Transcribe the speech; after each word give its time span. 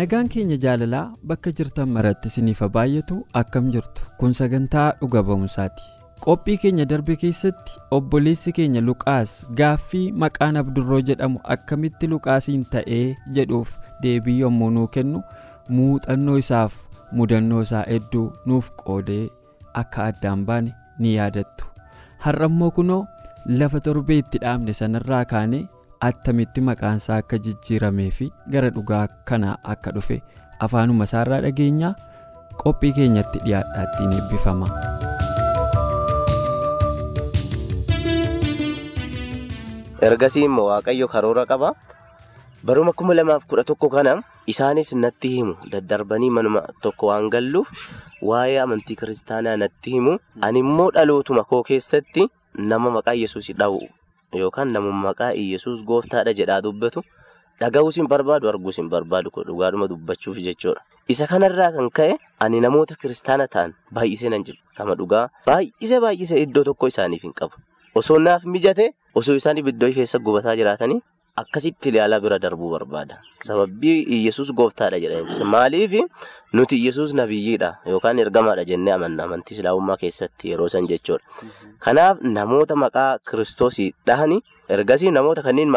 Nagaan 0.00 0.28
keenya 0.32 0.56
jaalalaa 0.64 1.12
bakka 1.30 1.50
jirtan 1.60 1.90
maratti 1.94 2.30
isiniif 2.32 2.60
haa 2.64 2.72
baay'atu 2.76 3.16
akkam 3.40 3.70
jirtu 3.74 4.04
kun 4.20 4.32
sagantaa 4.40 4.84
dhuga 5.00 5.22
ba'umsaati. 5.30 5.82
Qophii 6.24 6.56
keenya 6.62 6.84
darbe 6.90 7.16
keessatti 7.22 7.76
obboleessi 7.96 8.52
keenya 8.58 8.80
Luqaas 8.88 9.32
gaaffii 9.60 10.12
maqaan 10.24 10.60
Abdurroo 10.62 11.00
jedhamu 11.10 11.40
akkamitti 11.54 12.08
Luqaasiin 12.12 12.64
ta'ee 12.74 13.02
jedhuuf 13.38 13.74
deebii 14.04 14.38
yommuu 14.44 14.70
nuu 14.76 14.86
kennu 14.96 15.22
muuxannoo 15.78 16.36
isaaf 16.44 16.76
mudannoo 17.20 17.62
isaa 17.68 17.84
hedduu 17.90 18.24
nuuf 18.52 18.70
qoodee 18.84 19.24
akka 19.82 20.06
addaan 20.12 20.46
baane 20.52 20.72
ni 20.98 21.16
yaadattu. 21.16 21.66
Har'a 22.24 22.46
immoo 22.52 22.70
kunoo 22.78 23.02
lafa 23.60 23.80
torbee 23.88 24.18
itti 24.24 24.38
dhaabne 24.46 24.72
sanarraa 24.82 25.24
kaanee. 25.34 25.64
Attamitti 26.08 26.60
maqaan 26.68 26.96
isaa 27.02 27.18
akka 27.22 27.38
jijjiiramee 27.46 28.10
fi 28.18 28.30
gara 28.54 28.70
dhugaa 28.76 29.02
kanaa 29.30 29.56
akka 29.74 29.90
dhufe 29.98 30.20
afaanuma 30.68 31.04
isaarraa 31.10 31.40
dhageenyaa 31.46 31.92
qophii 32.64 32.92
keenyatti 33.00 33.38
dhiyaadhaattiin 33.46 34.12
eebbifama. 34.20 34.68
ergasii 40.08 40.44
immoo 40.48 40.66
waaqayyo 40.70 41.06
karoora 41.14 41.44
qaba 41.50 41.70
baruma 42.66 42.92
kuma 42.98 43.14
lamaaf 43.18 43.44
kudha 43.50 43.64
tokko 43.70 43.88
kana 43.94 44.12
isaanis 44.52 44.92
natti 45.04 45.28
himu 45.36 45.54
daddarbanii 45.72 46.30
manuma 46.36 46.62
tokko 46.84 47.10
waan 47.12 47.28
galluuf 47.34 47.68
waa'ee 48.30 48.58
amantii 48.64 48.96
kiristaanaa 49.02 49.56
natti 49.64 49.90
himu 49.96 50.18
ani 50.48 50.58
immoo 50.66 50.90
dhalootuma 50.96 51.44
koo 51.52 51.62
keessatti 51.70 52.28
nama 52.72 52.90
maqaa 52.96 53.14
yesuus 53.22 53.50
dha'u. 53.62 53.80
Yookaan 54.38 54.72
namummaa 54.72 55.10
maqaa 55.10 55.32
Iyyasuus 55.34 55.82
gooftaadha 55.84 56.32
jedhaa 56.40 56.60
dubbatu 56.62 57.02
dhaga'uus 57.60 57.96
hin 58.00 58.08
barbaadu 58.12 58.48
arguus 58.48 58.76
hin 58.78 58.88
barbaadu 58.92 59.30
dhugaadhuma 59.48 59.88
dubbachuuf 59.90 60.38
jechuudha. 60.46 60.80
Isa 61.08 61.26
kanarraa 61.26 61.72
kan 61.76 61.90
ka'e 61.90 62.14
ani 62.46 62.60
namoota 62.60 62.94
kiristaana 63.02 63.48
ta'an 63.48 63.74
baay'isee 63.92 64.30
nan 64.30 64.44
jiru. 64.46 64.58
Kama 64.76 64.94
dhugaa 64.94 65.28
baay'isee 65.46 66.00
baay'isee 66.00 66.42
iddoo 66.46 66.64
tokko 66.64 66.86
isaaniif 66.92 67.22
hin 67.26 67.32
qabu. 67.34 67.58
Osoo 67.94 68.18
naaf 68.18 68.44
mijate 68.46 68.92
osoo 69.14 69.34
isaan 69.40 69.58
ibiddoo 69.58 69.90
keessa 69.96 70.18
gubataa 70.22 70.54
jiraatanii 70.60 71.00
akkasitti 71.40 71.88
ilaalaa 71.90 72.20
bira 72.24 72.38
darbuu 72.44 72.70
barbaada. 72.74 73.18
Sababbii 73.46 73.98
Iyyasuus 74.16 74.52
gooftaadha 74.52 74.98
jedhaniif 75.02 75.40
maaliif 75.54 75.92
nuti 76.52 76.76
Iyyasuus 76.80 77.12
nabiyyiidha 77.20 77.70
yookaan 77.86 78.18
ergamaadha 78.24 78.64
jennee 78.70 78.92
amantii 78.94 79.54
islaamummaa 79.58 79.96
keessatti 80.02 80.50
yeroo 80.52 80.68
san 80.68 80.86
jechuudha. 80.90 81.24
Kanaaf 81.84 82.20
namoota 82.22 82.76
maqaa 82.76 83.18
kiristoosii 83.30 83.90
dhahanii 84.06 84.40
ergasii 84.68 85.10
namoota 85.10 85.42
kanneen 85.42 85.72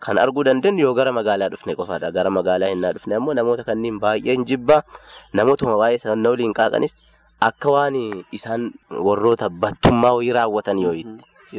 kan 0.00 0.18
arguu 0.18 0.44
dandeenyu 0.44 0.84
yoo 0.88 0.94
gara 0.94 1.12
magaalaa 1.12 1.48
dhufne 1.54 1.74
qofaadha. 1.80 2.10
Gara 2.12 2.30
magaalaa 2.30 2.68
hin 2.74 2.82
dhufne 2.82 3.14
ammoo 3.20 3.34
namoota 3.34 3.64
kanneen 3.64 3.98
baay'een 4.00 4.44
jibbaa 4.44 4.82
namootuma 5.32 5.76
waa'ee 5.82 5.98
sana 6.04 6.30
waliin 6.30 6.54
qaaqanis 6.60 6.96
akka 7.40 7.70
waan 7.74 7.94
isaan 8.32 8.70
warroota 9.08 9.48
battummaa 9.50 10.14
wayii 10.18 10.32
raawwatan 10.38 10.78
yoo 10.78 10.94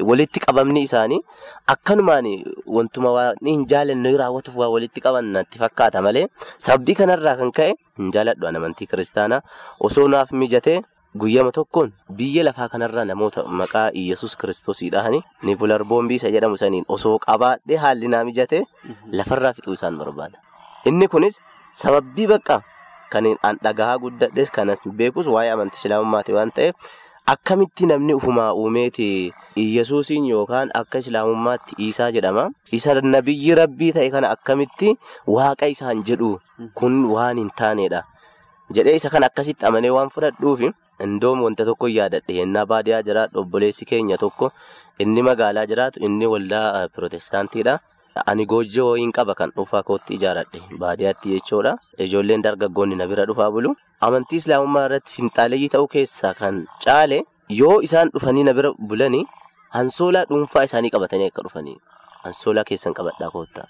walitti 0.10 0.40
qabamni 0.46 0.82
isaanii 0.88 1.20
akkanumaan 1.76 2.26
wantuma 2.78 3.12
waan 3.18 3.36
hin 3.50 3.66
jaalanne 3.74 4.18
raawwatuuf 4.24 4.56
waa 4.64 4.70
walitti 4.76 5.02
qaban 5.06 5.26
natti 5.36 5.60
fakkaata 5.60 6.02
malee 6.08 6.26
sabbii 6.68 6.96
kanarraa 7.02 7.36
kan 7.42 7.52
ka'e 7.60 7.74
hin 8.00 8.12
jaaladhu 8.18 8.48
amantii 8.48 8.88
kiristaanaa 8.88 9.42
osoo 9.80 10.08
naaf 10.08 10.32
mijatee. 10.32 10.82
Guyyama 11.22 11.52
tokkoon 11.56 11.92
biyya 12.20 12.44
lafaa 12.46 12.66
kanarraa 12.74 13.04
namoota 13.06 13.44
maqaa 13.46 13.90
Iyyasuus 13.94 14.34
kiristoosii 14.44 14.90
dhahanii 14.96 15.22
nivular 15.46 15.84
boombii 15.86 16.16
isa 16.18 16.32
jedhamu 16.36 16.58
saniin 16.58 16.86
osoo 16.96 17.20
qabaadhee 17.26 17.78
haalli 17.84 18.08
naa 18.14 18.24
mijate 18.30 18.64
lafarraa 19.12 19.54
fixuu 19.54 19.74
isaan 19.78 19.98
barbaada. 20.00 20.40
Inni 20.90 21.08
kunis 21.08 21.38
sababbii 21.84 22.28
bakka 22.34 22.58
kan 23.14 23.30
dhagahaa 23.62 23.98
guddadhes 24.02 24.50
kanas 24.58 24.82
beekus 24.90 25.28
waa'ee 25.36 25.52
amantii 25.54 25.78
islaamummaati 25.86 26.34
waan 26.34 26.52
ta'eef 26.52 26.76
akkamitti 27.26 27.86
namni 27.88 28.14
ufumaa 28.14 28.54
uumeeti 28.54 29.34
Iyyasuusiin 29.58 30.26
yookaan 30.30 30.70
akka 30.74 30.98
islaamummaatti 31.00 31.76
Iisaa 31.80 32.12
jedhama. 32.12 32.50
Isa 32.72 32.94
nabiyyi 33.02 33.56
rabbii 33.56 33.92
ta'e 33.96 34.10
kana 34.12 34.30
akkamitti 34.36 34.98
waaqa 35.28 35.68
isaan 35.72 36.04
jedhu 36.04 36.40
kun 36.74 37.06
waan 37.14 37.38
hin 37.38 37.52
taanedha. 37.56 38.04
jedhee 38.76 38.96
isa 38.98 39.10
kan 39.14 39.24
akkasitti 39.28 39.66
amanee 39.68 39.90
waan 39.94 40.10
fudhadhuufi 40.10 40.70
indoom 41.06 41.42
wanta 41.46 41.66
tokko 41.68 41.88
yaadadhe 41.94 42.34
yennaa 42.40 42.66
baadiyaa 42.66 43.02
jiraatu 43.08 43.40
obboleessi 43.42 43.86
keenya 43.90 44.18
tokko 44.22 44.50
inni 45.06 45.22
magaalaa 45.28 45.66
jiraatu 45.72 46.00
inni 46.08 46.26
waldaa 46.34 46.88
pirootestaantiidha. 46.96 47.80
Ani 48.32 48.46
goojjoo 48.46 48.88
wayiin 48.92 49.12
qaba 49.18 49.34
kan 49.36 49.52
dhuunfaa 49.56 49.84
kootti 49.90 50.14
ijaaradhe 50.18 50.62
baadiyaatti 50.82 51.34
jechuudha. 51.36 51.76
Ijoolleen 52.06 52.42
dargaggoonni 52.46 52.96
na 52.96 53.08
bira 53.12 53.26
dhufaa 53.30 53.50
bulu. 53.52 53.76
Amantii 54.08 54.38
islaamummaa 54.42 54.86
irratti 54.90 55.14
finxaaleeyyii 55.18 55.70
ta'uu 55.76 55.88
keessaa 55.96 56.34
kan 56.42 56.60
caale 56.86 57.24
yoo 57.60 57.78
isaan 57.88 58.12
dhufanii 58.16 58.44
na 58.50 58.54
bira 58.60 58.72
bulanii 58.92 59.24
hansoolaa 59.78 60.26
dhuunfaa 60.32 60.64
isaanii 60.70 60.90
qabatanii 60.96 61.30
akka 61.32 61.42
dhufanii 61.48 61.78
hansoolaa 62.26 62.64
keessan 62.70 62.94
qabadhaa 63.00 63.30
koottaa. 63.38 63.66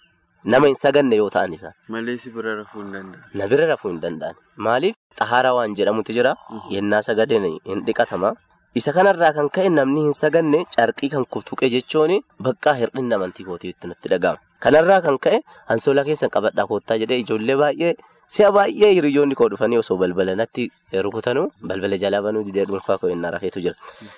Nama 0.53 0.67
hin 0.67 0.75
saganne 0.75 1.15
yoo 1.21 1.29
ta'an 1.35 1.53
isaan. 1.57 1.73
Malee 1.95 2.17
si 2.23 2.29
bira 2.37 2.55
rafuu 2.59 2.81
hin 2.81 2.91
danda'an. 2.93 3.21
Na 3.41 3.47
bira 3.51 3.65
rafuu 3.69 3.89
hin 3.93 4.01
danda'an. 4.05 4.35
Maaliif 4.67 4.95
xahaaraa 5.19 5.53
waan 5.57 5.75
jedhamutu 5.79 6.11
jira. 6.17 6.35
Yennaa 6.73 7.01
sagadeen 7.09 7.45
hin 7.69 7.85
dhiqatama. 7.87 8.33
Isa 8.79 8.91
kanarraa 8.97 9.33
kan 9.37 9.49
ka'e 9.55 9.69
namni 9.69 10.01
hin 10.07 10.15
saganne 10.19 10.59
carqii 10.75 11.09
kan 11.13 11.25
kutuqe 11.35 11.69
jechuun 11.73 12.13
bakka 12.47 12.73
hir'inni 12.79 13.13
amantii 13.17 13.45
kootiitti 13.49 13.87
nutti 13.91 14.09
dhaga'ama. 14.13 14.39
Kanarraa 14.63 15.01
kan 15.05 15.17
ka'e 15.25 15.39
hansoolaa 15.69 16.05
keessan 16.07 16.31
qabadhaa 16.35 16.65
koottaa 16.71 16.97
jedhee 17.03 17.19
ijoollee 17.23 17.57
baay'ee 17.61 17.93
si'a 18.35 18.49
baay'ee 18.57 18.89
hiriyoonni 18.97 19.35
koo 19.39 19.49
dhufanii 19.53 19.77
osoo 19.83 19.97
balbala 20.01 20.35
natti 20.41 20.65
rukutanuu 21.07 21.45
balbala 21.71 21.97
jalaa 22.03 22.21
banuu 22.25 22.43
didee 22.49 22.65
dhuunfaa 22.69 22.97
koo 22.97 23.09
yennaa 23.13 23.31
rafeetu 23.37 23.61
jira. 23.65 23.75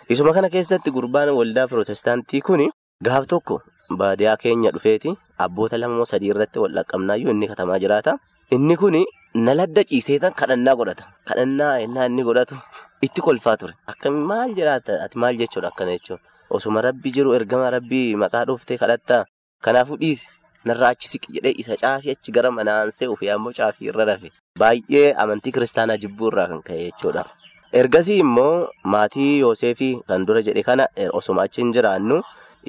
Isuma 0.10 0.34
kana 0.34 0.50
keessatti 0.56 0.92
gurbaan 0.98 1.36
waldaa 1.40 1.68
pirootestaantii 1.68 2.42
kuni 2.50 2.70
gaaf 3.04 3.28
tokko. 3.28 3.60
Baadiyaa 3.90 4.38
keenya 4.38 4.72
dhufeeti 4.72 5.14
abboota 5.38 5.78
lama 5.78 5.96
moo 6.02 6.06
sadii 6.12 6.32
irratti 6.34 6.60
wal 6.60 6.74
dhaqqabnaayyuu 6.78 7.32
inni 7.36 7.48
katamaa 7.48 7.80
jiraata. 7.80 8.18
Inni 8.52 8.76
kun 8.78 8.98
na 9.36 9.54
ladda 9.54 9.84
ciiseetan 9.84 10.34
kadhannaa 10.34 10.76
godhata. 10.76 11.04
Kadhannaa 11.28 11.80
yennaa 11.84 12.06
inni 12.10 12.24
godhatu 12.24 12.56
itti 13.02 13.22
kolfaa 13.22 13.58
ture. 13.58 13.74
Akkamiin 13.88 14.26
maal 14.32 14.54
jiraata 14.56 15.02
ati 15.06 15.18
maal 15.18 15.36
jechuudha 15.38 15.68
akkana 15.74 15.92
jechuudha. 15.98 16.24
Osuma 16.50 16.82
rabbi 16.82 17.12
jiru 17.12 17.34
ergama 17.36 17.70
rabbii 17.70 18.16
maqaa 18.16 18.46
dhuftee 18.48 18.78
kadhattaa 18.78 19.26
kanaafuu 19.62 19.98
dhiisi 20.02 20.28
narraa 20.66 20.90
achi 20.96 21.08
siqi 21.10 21.34
jedhee 21.38 21.54
isa 21.64 21.76
caafii 21.82 22.12
achi 22.16 22.32
gara 22.32 22.52
manaa 22.52 22.76
aansee 22.84 23.08
ofii 23.14 23.30
ammoo 23.34 23.52
caafii 23.58 23.88
irra 23.92 24.06
rafe. 24.12 24.32
Baay'ee 24.60 25.14
amantii 25.24 25.52
kiristaanaa 25.58 25.98
jibbuu 25.98 26.28
irraa 26.32 26.48
kan 26.54 26.62
ka'e 26.70 26.86
jechuudha. 26.90 27.26
Ergasii 27.74 28.18
immoo 28.24 28.70
maatii 28.94 29.40
Yooseefii 29.40 29.94
kan 30.08 30.26
dura 30.26 30.42
jedhe 30.48 30.64
kana 30.64 30.88
osuma 31.14 31.44
achi 31.50 31.62
hin 31.62 31.74
jiraannu. 31.78 32.22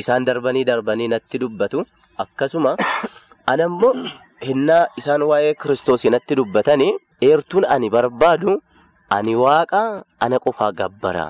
Isaan 0.03 0.25
darbanii 0.29 0.65
darbanii 0.71 1.09
natti 1.15 1.39
dubbatu 1.43 1.85
akkasuma 2.25 2.77
ana 3.53 3.65
immoo 3.71 3.95
hinnaa 4.49 4.83
isaan 5.01 5.23
waa'ee 5.31 5.55
kiristoosii 5.63 6.11
natti 6.15 6.37
dubbatanii 6.41 6.93
eertuun 7.31 7.65
ani 7.75 7.89
barbaadu 7.97 8.57
ani 9.17 9.35
waaqa 9.45 9.83
ana 10.27 10.39
qofaa 10.47 10.73
gabbara. 10.81 11.27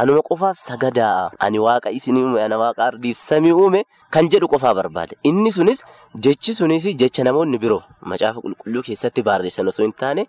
Anuma 0.00 0.22
qofaaf 0.28 0.56
sagadaa 0.56 1.30
ani 1.46 1.58
waaqa 1.66 1.90
isinii 1.98 2.22
uume 2.24 2.40
ana 2.42 2.56
waaqa 2.62 2.82
ardiif 2.90 3.18
samii 3.20 3.52
uume 3.52 3.80
kan 4.14 4.28
jedhu 4.32 4.48
qofaa 4.52 4.72
barbaada. 4.78 5.14
Inni 5.30 5.50
sunis 5.56 5.82
jechi 6.26 6.54
sunis 6.58 6.84
jecha 7.02 7.24
namoonni 7.28 7.58
biroo 7.64 7.82
macaafa 8.12 8.40
qulqulluu 8.44 8.82
keessatti 8.86 9.22
barreessan 9.28 9.68
osoo 9.72 9.84
hin 9.86 9.92
taane 10.02 10.22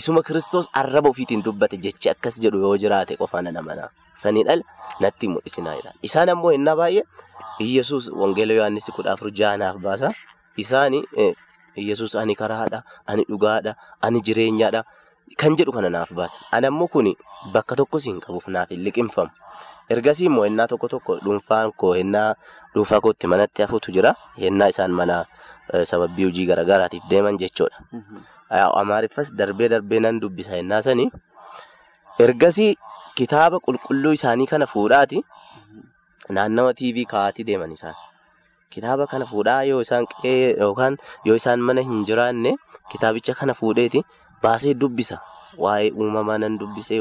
isuma 0.00 0.22
kiristoos 0.28 0.68
arraba 0.82 1.08
ofiitiin 1.14 1.42
dubbate 1.46 1.76
jechi 1.86 2.10
akkas 2.12 2.38
jedhu 2.44 2.60
yoo 2.66 2.76
jiraate 2.84 3.16
qofaa 3.22 3.42
nana 3.46 3.62
mana. 3.68 3.88
Saniin 4.22 4.48
ala 4.54 4.62
natti 5.00 5.26
mul'isinaa 5.32 5.74
jira. 5.80 5.90
Isaan 6.02 6.28
ammoo 6.34 6.52
innaa 6.58 6.76
baay'ee 6.82 7.02
Iyyasuus 7.64 8.10
wangeela 8.20 8.52
Yohaannis 8.60 8.86
kudha 8.94 9.12
afur 9.16 9.30
jaanaaf 9.40 9.76
baasa. 9.88 10.12
Isaani 10.56 11.02
Iyyasuus 11.76 12.14
ani 12.16 12.34
karaadha, 12.36 12.82
ani 13.06 13.24
dhugaadha, 13.28 13.74
ani 14.02 14.20
jireenyaadha. 14.26 14.84
Kan 15.34 15.56
jedhu 15.58 15.72
kana 15.74 15.90
naaf 15.90 16.12
baasan. 16.14 16.38
Ani 16.54 16.66
ammoo 16.70 16.86
kun 16.88 17.10
bakka 17.52 17.74
tokkos 17.76 18.06
hin 18.06 18.20
qabuuf 18.22 18.46
naaf 18.48 18.70
hin 18.70 18.84
liqimfamu. 18.86 19.30
Ergasii 19.90 20.26
immoo 20.30 20.44
hennaa 20.46 20.66
tokko 20.70 20.88
tokko 20.88 21.16
dhuunfaan 21.24 21.72
koo 21.76 21.92
hennaa 21.98 22.34
dhuunfaa 22.74 23.00
kootti 23.00 23.26
manatti 23.26 23.62
hafuutu 23.62 23.92
jira. 23.92 24.14
Hennaa 24.38 24.68
isaan 24.74 24.90
mana 24.94 25.24
sababii 25.82 26.24
hojii 26.30 26.46
garaagaraatiif 26.46 27.02
deeman 27.10 27.38
jechuudha. 27.42 27.82
Amaariffas 28.80 29.34
darbee 29.34 29.68
darbee 29.68 30.00
nan 30.00 30.20
dubbisa 30.22 30.54
hennaa 30.56 30.82
sanii. 30.82 31.10
Ergasii 32.18 32.76
kitaaba 33.14 33.58
qulqulluu 33.60 34.12
isaanii 34.18 34.46
kana 34.46 34.66
fuudhaati 34.66 35.24
naannawa 36.30 36.74
TV 36.74 37.04
kaa'atii 37.10 37.44
deeman 37.50 37.72
isaan. 37.72 37.94
Kitaaba 38.70 39.06
kana 39.06 39.26
fuudhaa 39.26 39.62
yoo 39.64 39.82
isaan 39.82 41.60
mana 41.60 41.82
hin 41.82 42.04
jiraanne 42.06 42.56
kitaabicha 42.92 43.34
kana 43.34 43.54
fuudheeti 43.54 44.02
baasee 44.46 44.74
dubbisa. 44.84 45.18
Waa'ee 45.64 45.90
uumamaa 45.96 46.36
nan 46.42 46.58
dubbisee 46.60 46.98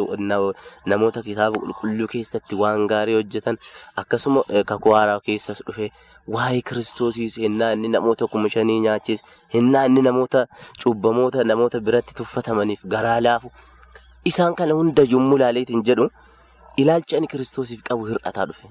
namoota 0.91 1.21
kitaaba 1.23 1.59
qulqulluu 1.63 2.07
keessatti 2.13 2.55
waan 2.61 2.85
gaarii 2.91 3.15
hojjetan 3.17 3.57
akkasuma 4.01 4.43
kakuu 4.69 4.93
haaraa 4.97 5.19
keessas 5.25 5.59
dhufe 5.67 5.89
waa'ee 6.35 6.61
kiristoosiis 6.69 7.35
hennaa 7.45 7.71
inni 7.77 7.89
namoota 7.95 8.27
kuma 8.35 8.49
shanii 8.53 8.79
nyaachise 8.85 9.23
hennaa 9.55 9.83
inni 9.91 10.01
namoota 10.07 10.45
cubbamoota 10.83 11.43
namoota 11.51 11.79
biratti 11.89 12.15
tuffatamaniif 12.21 12.85
garaa 12.95 13.19
laafu 13.27 13.51
isaan 14.33 14.55
kana 14.61 14.73
hunda 14.79 15.03
yommuu 15.15 15.37
ilaaleetiin 15.41 15.83
jedhu 15.91 16.07
ilaalcha 16.83 17.17
ani 17.17 17.27
kiristoosiif 17.35 17.81
qabu 17.89 18.05
hir'ataa 18.13 18.45
dhufe. 18.47 18.67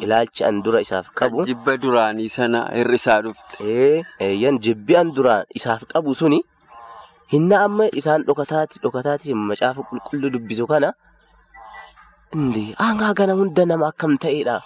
Ilaalcha 0.00 0.48
an 0.48 0.62
dura 0.64 0.80
isaaf 0.84 1.06
qabu. 1.20 1.44
Jibba 1.52 1.76
duraanii 1.84 2.28
sana 2.28 2.66
hir'isaa 2.74 3.20
dhufte. 3.22 4.04
Eeyyan 4.26 4.58
jibbi 4.66 4.96
an 4.96 5.12
duraan 5.16 5.44
isaaf 5.60 5.84
qabu 5.92 6.14
suni. 6.14 6.40
Hinna 7.32 7.56
amma 7.66 7.86
isaan 8.00 8.22
dhokataati 8.28 8.78
dhokataati 8.82 9.34
macaafa 9.34 9.82
qulqulluu 9.88 10.30
dubbisu 10.34 10.66
kana 10.70 10.92
indi 12.34 12.64
hangaa 12.78 13.14
kana 13.18 13.32
hunda 13.38 13.62
nama 13.66 13.88
akkam 13.90 14.14
ta'edha. 14.24 14.56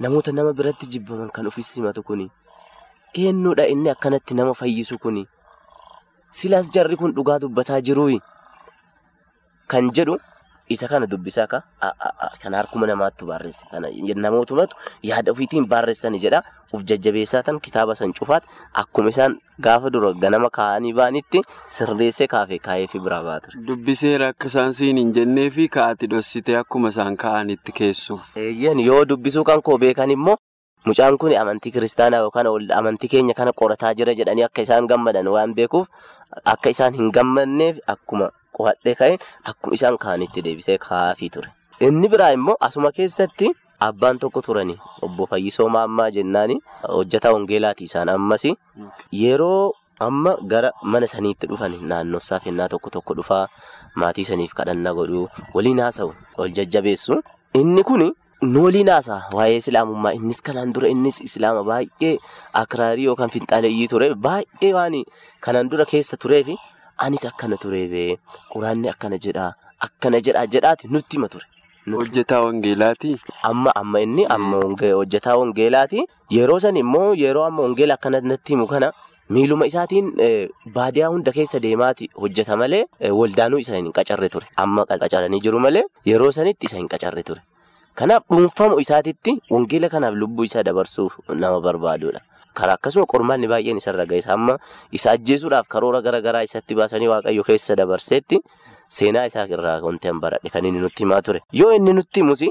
Namoota 0.00 0.32
nama 0.32 0.52
biratti 0.58 0.86
jibbaman 0.92 1.30
kan 1.34 1.46
ofis 1.50 1.68
simatu 1.74 2.02
kuni. 2.08 2.26
Eenyudha 3.16 3.64
inni 3.72 3.90
akkanatti 3.94 4.34
nama 4.34 4.52
fayyisu 4.54 4.98
kuni. 5.02 5.24
Silaas 6.30 6.68
jarri 6.74 6.96
kun 7.00 7.12
dhugaa 7.16 7.38
dubbataa 7.42 7.80
jiruu 7.80 8.20
kan 9.66 9.90
jedhu 9.96 10.18
isa 10.74 10.88
kana 10.88 11.06
dubbisaa 11.12 11.46
ka 11.52 11.62
kan 12.42 12.54
harkuma 12.58 12.86
namaatti 12.90 13.24
barreesse 13.24 13.66
namootumatu 14.24 14.76
yaada 15.10 15.32
ofiitiin 15.32 15.66
barreessani 15.74 16.18
jedha 16.24 16.42
uf 16.72 16.82
jajjabeessaa 16.92 17.42
tan 17.42 17.60
kitaaba 17.66 17.94
san 18.00 18.12
cufaat 18.20 18.44
akkuma 18.82 19.08
isaan 19.14 19.38
gaafa 19.66 19.90
dura 19.94 20.12
ganama 20.24 20.50
kaa'anii 20.58 20.92
ba'anitti 20.98 21.42
sirreessee 21.76 22.26
kaafee 22.34 22.58
kaa'eefi 22.66 22.98
biraa 23.06 23.22
ba'a 23.28 23.40
ture. 23.44 23.62
Dubbiseera 23.70 24.28
akka 24.34 24.46
isaan 24.52 24.72
siin 24.80 24.96
hin 25.02 25.12
jennee 25.20 25.48
fi 25.50 25.68
kaa'ati 25.78 26.06
dhossitee 26.12 26.56
akkuma 26.60 26.88
isaan 26.94 27.16
kaa'anitti 27.16 27.72
keessuuf. 27.80 28.36
Yoo 28.88 29.04
dubbisuu 29.08 29.44
kan 29.44 29.62
koo 29.62 29.78
beekan 29.78 30.10
immoo 30.16 30.36
mucaan 30.86 31.18
kun 31.18 31.32
amantii 31.36 31.72
kiristaanaa 31.72 32.20
yookaan 32.26 32.46
amantii 32.80 33.08
keenya 33.14 33.34
kana 33.34 33.52
qorataa 33.62 33.94
jira 33.94 34.14
jedhanii 34.20 34.44
akka 34.46 34.62
isaan 34.66 34.86
gammadan 34.92 35.26
waan 35.34 35.54
beekuuf 35.54 35.88
akka 36.44 36.70
isaan 36.76 36.94
hin 37.00 37.10
gammanneef 37.16 37.80
akkuma 37.94 38.30
qo'adhee 38.56 38.94
ka'een 39.00 39.18
akkuma 39.52 39.74
isaan 39.78 39.98
kaa'anitti 40.04 40.42
deebisee 40.46 40.78
kaa'aafii 40.86 41.30
ture. 41.34 41.48
Inni 41.86 42.08
biraa 42.12 42.30
immoo 42.36 42.56
asuma 42.68 42.90
keessatti 42.92 43.50
abbaan 43.88 44.18
tokko 44.22 44.40
turani 44.46 44.74
obbo 45.02 45.26
Fayyisoo 45.30 45.68
Maammaa 45.74 46.10
jennaani 46.16 46.56
hojjetaa 46.94 47.32
wangeelaati 47.36 47.84
isaan 47.90 48.08
ammas 48.14 48.44
yeroo 49.22 49.72
amma 50.06 50.36
gara 50.52 50.70
mana 50.82 51.06
saniitti 51.12 51.46
dhufan 51.50 51.74
naannoo 51.90 52.20
saafennaa 52.28 52.68
tokko 52.72 52.90
tokko 52.96 53.14
dhufaa 53.18 53.44
maatii 54.02 54.24
saniif 54.30 54.52
kadhannaa 54.60 54.94
godhuu 54.98 55.26
waliin 55.54 55.80
haasa'u 55.84 56.12
ol 56.38 56.50
jajjabeessu. 56.58 57.22
Inni 57.60 57.82
kun 57.90 58.02
nu 58.42 58.64
waliin 58.64 58.88
haasa'a 58.94 59.30
waa'ee 59.38 59.56
islaamummaa 59.62 60.12
innis 60.18 60.42
kanaan 60.48 60.72
dura 60.74 60.88
innis 60.94 61.20
islaama 61.28 61.62
baay'ee 61.70 62.16
akraarii 62.62 63.04
yookaan 63.10 63.30
finxaaleeyyii 63.34 63.88
ture 63.94 64.10
baay'ee 64.26 64.72
waan 64.76 64.94
kanaan 65.46 65.70
dura 65.72 65.84
keessa 65.92 66.16
tureefi 66.24 66.54
anis 67.06 67.24
akkana 67.30 67.56
turee 67.62 67.86
bee 67.92 68.18
quraanni 68.52 68.88
akkana 68.94 69.18
jedhaa 69.26 69.52
akkana 69.86 70.20
jedhaa 70.26 70.46
jedhaati 70.54 70.88
nutti 70.94 71.16
hima 71.16 71.28
ture. 71.28 71.44
Hojjetaa 71.98 72.40
wangeelaati. 72.44 73.10
Amma 73.42 73.72
amma 73.80 74.00
inni 74.06 74.24
amma 74.36 74.56
hojjetaa 75.00 75.36
wangeelaati. 75.40 76.06
Yeroo 76.36 76.58
san 76.60 76.76
immoo 76.76 77.14
yeroo 77.14 77.44
amma 77.44 77.62
wangeela 77.62 77.94
akkana 77.94 78.20
natti 78.20 78.52
himu 78.52 78.66
kana 78.66 78.92
miiluma 79.30 79.66
isaatiin 79.70 80.10
baadiyaa 80.74 81.08
hunda 81.14 81.32
keessa 81.32 81.60
deemaati 81.60 82.10
hojjeta 82.20 82.56
malee 82.56 82.84
waldaanuu 83.20 83.58
isa 83.64 83.76
hin 83.76 83.92
qacarre 83.92 84.28
ture. 84.28 84.46
Amma 84.56 84.84
qacaranii 84.86 85.40
jiru 85.40 85.60
malee 85.60 85.84
yeroo 86.04 86.30
sanitti 86.32 86.66
isa 86.66 86.76
hin 86.76 86.88
qacarre 86.94 87.22
ture. 87.22 87.40
Kanaaf 87.94 88.22
dhuunfamu 88.30 88.80
isaatitti 88.80 89.40
wangeela 89.50 89.88
kanaaf 89.88 90.14
lubbuu 90.14 90.44
isaa 90.44 90.62
dabarsuuf 90.62 91.18
nama 91.28 91.60
barbaadudha. 91.60 92.20
Karaa 92.60 92.76
akkasuma 92.78 93.06
qormaanni 93.12 93.48
baay'een 93.52 93.78
isarra 93.82 94.06
ga'e 94.12 94.22
amma 94.36 94.58
isa 94.98 95.10
ajjeesuudhaaf 95.16 95.68
karoora 95.74 96.00
garaagaraa 96.06 96.42
isatti 96.48 96.74
baasanii 96.80 97.10
waaqayyo 97.14 97.44
keessa 97.50 97.76
dabarseetti 97.80 98.40
seenaa 98.96 99.26
isaa 99.28 99.44
irraa 99.54 99.80
wanti 99.84 100.08
hin 100.08 100.20
baradhe 100.20 100.50
kan 100.52 100.64
inni 100.64 100.80
nutti 100.80 101.04
himaa 101.04 101.20
ture. 101.22 101.40
Yoo 101.52 101.72
inni 101.76 101.92
nutti 101.92 102.20
himus 102.22 102.42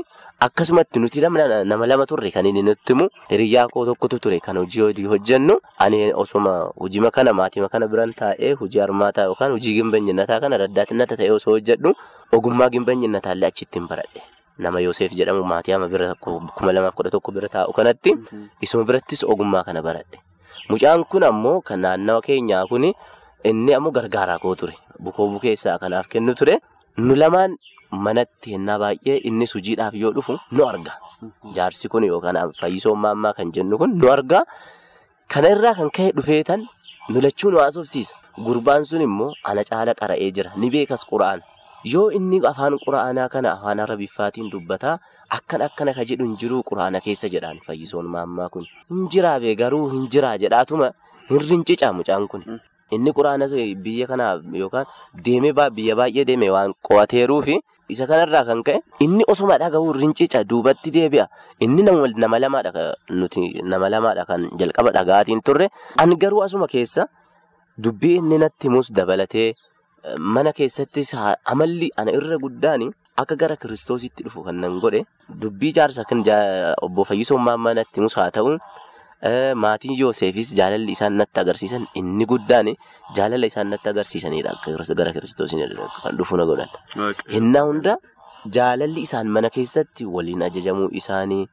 akkasumatti 0.48 1.00
nuti 1.02 1.22
nama 1.22 1.88
lama 1.92 2.06
turre 2.06 2.32
kan 2.32 2.46
inni 2.46 2.62
nutti 2.68 2.94
himu 2.94 3.10
hiriyyaa 3.32 3.68
koo 3.74 3.86
tokkotu 3.90 4.20
ture 4.20 4.40
kan 4.40 4.58
hojii 4.62 5.06
hojjennu 5.14 5.58
ani 5.80 6.14
osoma 6.14 6.72
hojii 6.80 7.10
kana 7.12 7.34
maatii 7.34 7.68
kana 7.72 7.88
biran 7.88 8.14
taa'ee 8.14 8.54
hojii 8.54 8.80
harmaataa 8.86 9.26
yookaan 9.34 9.52
hojii 9.58 9.74
gimbeenyinnataa 9.82 10.40
kana 10.40 10.58
raddaatinata 10.66 11.18
ta'ee 11.18 11.32
osoo 11.42 11.58
hojjedhu 11.58 11.96
ogummaa 12.32 12.70
gimbeenyinnataa 12.70 13.34
illee 13.34 13.48
achitti 13.54 13.80
hin 13.80 13.88
baradhe. 13.88 14.22
Nama 14.60 14.80
Yoosef 14.82 15.12
jedhamu 15.14 15.44
maatii 15.44 15.74
ama 15.78 15.88
bira 15.88 16.14
kuma 16.18 16.72
lamaaf 16.74 16.96
kudha 16.98 17.10
tokko 17.14 17.32
bira 17.32 17.48
taa'u 17.56 17.74
kanatti 17.78 18.14
isuma 18.62 18.84
birattis 18.90 19.24
ogummaa 19.24 19.64
kana 19.64 19.82
baradhe. 19.86 20.18
Mucaan 20.70 21.04
kun 21.06 21.24
ammoo 21.24 21.62
kan 21.62 21.80
naannawa 21.86 22.22
keenyaa 22.22 22.66
kun 22.70 22.90
inni 23.44 23.74
ammoo 23.78 23.92
gargaaraa 23.92 24.40
koo 24.40 24.56
ture. 24.56 24.74
Bukoo 25.00 25.28
bukeessaa 25.30 25.78
kanaaf 25.80 26.08
kennu 26.10 26.34
ture. 26.36 26.58
Nu 26.98 27.14
lamaan 27.16 27.54
manatti 27.92 28.52
hennaa 28.56 28.80
baay'ee 28.82 29.18
innis 29.30 29.54
hojiidhaaf 29.56 29.94
yoo 29.94 30.12
dhufu 30.16 30.40
nu 30.52 30.66
arga. 30.68 30.94
Jaarsi 31.56 31.88
kun 31.88 32.04
yookaan 32.10 32.52
fayyisoo 32.60 32.96
maammaa 32.96 33.34
kan 33.38 33.52
jennu 33.54 33.78
kun 33.78 33.94
nu 34.02 34.10
arga. 34.12 34.42
Kana 35.28 35.50
irraa 35.54 35.76
kan 35.78 35.90
ka'e 35.94 36.12
dhufeetan 36.18 36.66
nu 37.10 37.22
lachuu 37.22 37.52
nu 37.52 37.60
haasofsiisa. 37.62 38.16
Gurbaan 38.46 38.84
sun 38.86 39.02
immoo 39.06 39.30
ana 39.44 39.64
caala 39.70 39.94
qara'ee 39.94 40.32
jira. 40.34 40.52
Ni 40.58 40.70
beekas 40.74 41.06
qura'aan. 41.06 41.42
Yoo 41.94 42.10
inni 42.18 42.38
afaan 42.50 42.76
qura'aanaa 42.84 43.28
kana 43.34 43.50
afaan 43.56 43.80
arabiffaatiin 43.86 44.50
dubbataa 44.54 44.96
akkan 45.38 45.62
akkana 45.68 45.94
ka 45.98 46.04
jedhu 46.10 46.26
hin 46.28 46.38
jiruu 46.42 46.62
qura'aana 46.70 47.00
keessa 47.06 47.30
jedhaan 47.34 47.60
fayyisoon 47.68 48.08
maammaa 48.16 48.50
kun. 48.54 48.66
Hin 48.90 49.06
jiraa 49.14 49.38
bee 49.44 49.54
garuu 49.62 49.84
hin 49.94 50.08
jiraa 50.16 50.38
jedhaatuma 50.44 50.90
hin 51.30 51.42
rincica 51.50 51.92
mucaan 51.98 52.26
kun. 52.32 52.44
Inni 52.98 53.12
qura'aana 53.18 53.46
biyya 53.86 54.08
kana 54.12 54.28
yookaan 54.62 54.86
deemee 55.26 55.54
biyya 55.78 55.96
baay'ee 56.02 56.26
deeme 56.32 56.50
waan 56.56 56.74
qo'ateeruu 56.90 57.42
fi 57.50 57.60
isa 57.96 58.08
kanarraa 58.10 58.44
kan 58.50 58.64
ka'e 58.68 58.80
inni 59.06 59.24
osuma 59.36 59.58
dhaga'uu 59.62 59.94
rincica 60.02 60.44
duubatti 60.50 60.90
deebi'a. 60.98 61.28
Inni 61.60 61.84
nama 62.24 62.40
lamaadha 62.46 62.96
nuti 63.20 63.62
nama 63.74 63.90
lamaadha 63.96 64.26
kan 64.26 64.50
jalqaba 64.60 64.92
dhagaatiin 64.98 65.42
turre. 65.46 65.70
Ani 66.02 66.16
garuu 66.26 66.42
asuma 66.48 66.68
keessa 66.74 67.06
dubbii 67.78 68.16
inni 68.24 68.38
natti 68.44 68.68
himus 68.68 68.90
dabalatee. 69.00 69.54
Mana 70.36 70.54
keessattis 70.54 71.14
amalli 71.54 71.90
ana 71.98 72.12
irra 72.20 72.38
guddaan 72.44 72.92
akka 73.18 73.36
gara 73.36 73.56
kiristoositti 73.62 74.24
dhufu 74.26 74.44
kan 74.48 74.56
nan 74.64 74.80
godhe 74.84 75.02
dubbii 75.42 75.74
jaarsa 75.78 76.04
kan 76.10 76.24
obbo 76.88 77.04
Fayyisoo 77.04 77.38
Maammaa 77.38 77.74
natti 77.80 78.00
himus 78.00 78.16
haa 78.20 78.30
ta'u 78.32 78.58
maatiin 79.64 79.98
Yoosefis 80.00 80.54
jaalalli 80.60 80.92
isaan 80.98 81.18
natti 81.22 81.40
agarsiisan 81.44 81.88
inni 81.96 82.26
guddaan 82.26 82.68
jaalala 83.18 83.46
isaan 83.52 83.70
natti 83.74 83.90
agarsiisanidha 83.90 84.54
gara 85.00 85.14
kiristoosiin 85.14 85.66
kan 86.04 86.18
dhufu 86.18 86.38
na 86.38 86.46
godhan. 86.46 86.70
Innaa 87.30 87.66
hunda 87.66 87.98
jaalalli 88.58 89.02
isaan 89.02 89.28
mana 89.28 89.50
keessatti 89.50 90.06
waliin 90.06 90.42
ajajamuu 90.50 90.90
isaanii 91.02 91.48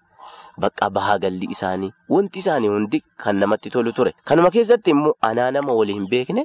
bakka 0.61 0.91
bahaa 0.91 1.19
galli 1.19 1.47
isaanii 1.51 1.91
wanti 2.09 2.39
isaanii 2.39 2.69
hundi 2.69 3.01
kan 3.17 3.37
namatti 3.41 3.71
tolu 3.71 3.93
ture. 3.93 4.13
Kanuma 4.25 4.51
keessatti 4.51 4.91
immoo 4.91 5.15
anaa 5.23 5.51
nama 5.51 5.73
walii 5.73 5.95
hin 5.99 6.07
beekne. 6.09 6.45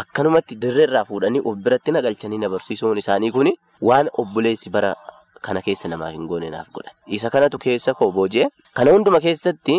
Akkanumatti 0.00 0.54
dirreerraa 0.62 1.04
fuudhanii 1.10 1.40
of 1.48 1.56
biratti 1.64 1.92
nagalchanii 1.96 2.38
na 2.42 2.48
barsiisuun 2.54 2.98
isaanii 3.02 3.30
kun 3.36 3.50
waan 3.88 4.08
obboleessi 4.22 4.70
bara 4.76 4.94
kana 5.46 5.60
keessa 5.66 5.88
namaaf 5.92 6.12
hin 6.16 6.26
goone 6.30 6.48
naaf 6.54 6.70
godhan. 6.76 6.94
Isa 7.18 7.30
kanatu 7.34 7.58
keessa 7.64 7.94
koo 8.00 8.10
booji'e. 8.16 8.48
Kana 8.74 8.90
hunduma 8.96 9.20
keessatti 9.26 9.76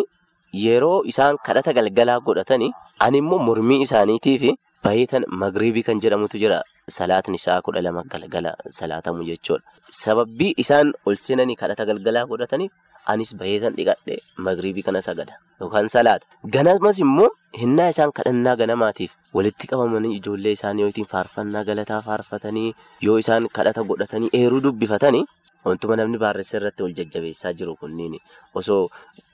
yeroo 0.65 1.01
isaan 1.11 1.37
kadhata 1.47 1.73
galgalaa 1.79 2.19
godhatanii 2.29 2.71
ani 3.07 3.17
immoo 3.23 3.39
mormii 3.49 3.81
isaaniitii 3.87 4.37
fi 4.43 4.55
baay'atan 4.87 5.25
magriibii 5.43 5.83
kan 5.89 5.99
jedhamutu 6.05 6.37
jira. 6.43 6.61
Salaatni 6.99 7.35
isaa 7.41 7.59
kudha 7.67 7.81
lama 7.81 8.03
galgala 8.13 8.55
salaatamu 8.79 9.23
jechuudha. 9.29 9.63
Sababbii 10.03 10.53
isaan 10.63 10.93
ol 11.05 11.15
seenanii 11.25 11.55
kadhata 11.61 11.85
galgalaa 11.91 12.25
godhataniif 12.31 12.71
anis 13.13 13.31
baay'atan 13.39 13.73
dhiqadhee 13.77 14.19
magriibii 14.47 14.83
kana 14.87 15.01
sagada 15.07 15.33
yookaan 15.61 15.89
salaata. 15.95 16.25
Ganamas 16.55 16.99
immoo 17.05 17.29
hinnaa 17.61 17.89
isaan 17.93 18.11
kadhannaa 18.17 18.55
ganamaatiif 18.61 19.11
walitti 19.37 19.67
qabamanii 19.71 20.15
ijoollee 20.17 20.51
isaanii 20.57 20.83
yookiin 20.87 21.07
faarfannaa 21.13 21.63
galataa 21.69 22.01
faarfatanii 22.07 22.73
yoo 23.07 23.17
isaan 23.23 23.47
kadhata 23.59 23.83
godhatanii 23.91 24.29
eeruu 24.41 24.61
dubbifatanii 24.67 25.23
Wantuma 25.65 25.95
namni 25.99 26.17
baarresse 26.21 26.57
irratti 26.59 26.83
wal 26.85 26.93
jajjabeessaa 26.99 27.53
jiru 27.59 27.75
kunniin 27.81 28.17
osoo 28.61 28.89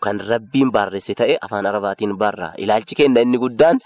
kan 0.06 0.20
rabbiin 0.32 0.72
baarresse 0.76 1.14
ta'e 1.22 1.38
afaan 1.48 1.66
arabaatiin 1.72 2.14
baarraa. 2.18 2.54
Ilaalchi 2.58 2.96
keenya 2.96 3.22
inni 3.28 3.38
guddaan 3.38 3.80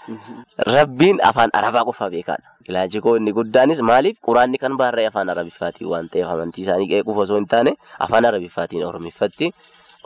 rabbiin 0.76 1.18
afaan 1.30 1.50
arabaa 1.52 1.84
qofaa 1.88 2.10
beekaadha. 2.10 2.48
Ilaalchi 2.68 3.00
koo 3.00 3.16
inni 3.20 3.32
guddaanis 3.32 3.80
maaliif 3.82 4.20
quraanni 4.28 4.58
kan 4.62 4.76
baarra'e 4.80 5.06
afaan 5.10 5.28
arabiffaatiin 5.34 5.88
waan 5.90 6.08
ta'eef 6.12 6.28
amantii 6.34 6.62
isaanii 6.66 6.88
qeequuf 6.92 7.16
osoo 7.24 7.36
hin 7.40 7.46
taane 7.54 7.72
afaan 8.06 8.24
arabiffaatiin 8.30 8.84
oromiffatti. 8.90 9.50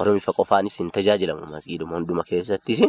Oromiffa 0.00 0.32
qofaanis 0.32 0.78
hin 0.80 0.88
tajaajilamu 0.96 1.44
masgiiduma 1.54 1.96
hunduma 1.98 2.22
keessattis. 2.28 2.80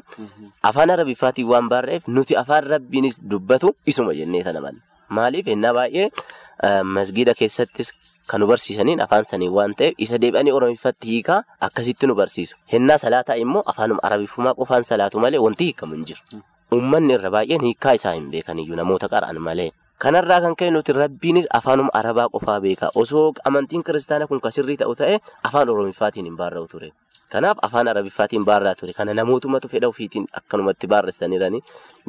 Afaan 0.70 0.90
arabiffaatiin 0.96 1.48
waan 1.54 1.68
baarra'eef 1.74 2.08
nuti 2.08 2.38
afaan 2.44 2.64
rabbiinis 2.74 3.20
dubbatu 3.34 3.76
isuma 3.86 4.14
jennee 4.16 4.44
sana. 4.48 4.72
Maaliif 5.18 5.48
ennaa 5.52 5.74
baay'ee 5.76 6.08
masgiida 6.96 7.34
keessattis 7.36 7.92
kan 8.32 8.40
nu 8.44 8.48
barsiisaniin 8.52 9.02
afaan 9.06 9.26
sanii 9.32 9.50
waan 9.58 9.74
ta'eef 9.80 9.94
isa 10.06 10.18
deebi'anii 10.24 10.54
oromiffatti 10.60 11.08
hiikaa 11.12 11.42
akkasitti 11.68 12.08
nu 12.08 12.16
barsiisu. 12.16 12.56
Hennaa 12.74 12.98
salaataa 13.04 13.36
immoo 13.44 13.64
afaanuma 13.74 14.00
arabiffumaa 14.10 14.54
qofaan 14.60 14.84
salaatu 14.90 15.20
malee 15.20 15.40
wanti 15.46 15.64
hiikamu 15.70 15.94
hin 16.00 16.06
jiru. 16.12 16.42
Uummanni 16.76 17.14
irra 17.20 17.32
baay'een 17.38 17.62
hiikaa 17.68 17.94
isaa 18.00 18.14
hin 18.18 18.30
beekaniyyuu 18.32 18.76
namoota 18.80 19.10
qara'an 19.14 19.40
malee. 19.50 19.70
Kanarraa 20.02 20.40
kan 20.42 20.56
ka'e 20.60 20.72
nuti 20.72 20.94
rabbiinis 20.98 21.48
afaanuma 21.60 21.90
arabaa 22.00 22.30
qofaa 22.36 22.60
beeka. 22.62 22.90
Osoo 22.96 23.34
amantiin 23.52 23.84
kiristaanaa 23.84 24.28
kun 24.32 24.40
kan 24.42 24.52
sirrii 24.56 24.78
ta'u 24.84 24.96
ta'e 25.02 25.20
afaan 25.50 25.70
oromiffaatiin 25.70 26.26
hin 26.32 26.38
baarra'u 26.40 26.68
ture. 26.72 26.90
Kanaaf 27.34 27.58
afaan 27.68 27.88
arabiffaatiin 27.88 28.44
baarraa 28.50 28.76
ture. 28.80 28.94
Kana 28.94 29.14
namootumatu 29.20 29.68
fedha 29.74 29.88
ofiitiin 29.92 30.26
akkanumatti 30.40 30.88
baarressaniirani. 30.94 31.60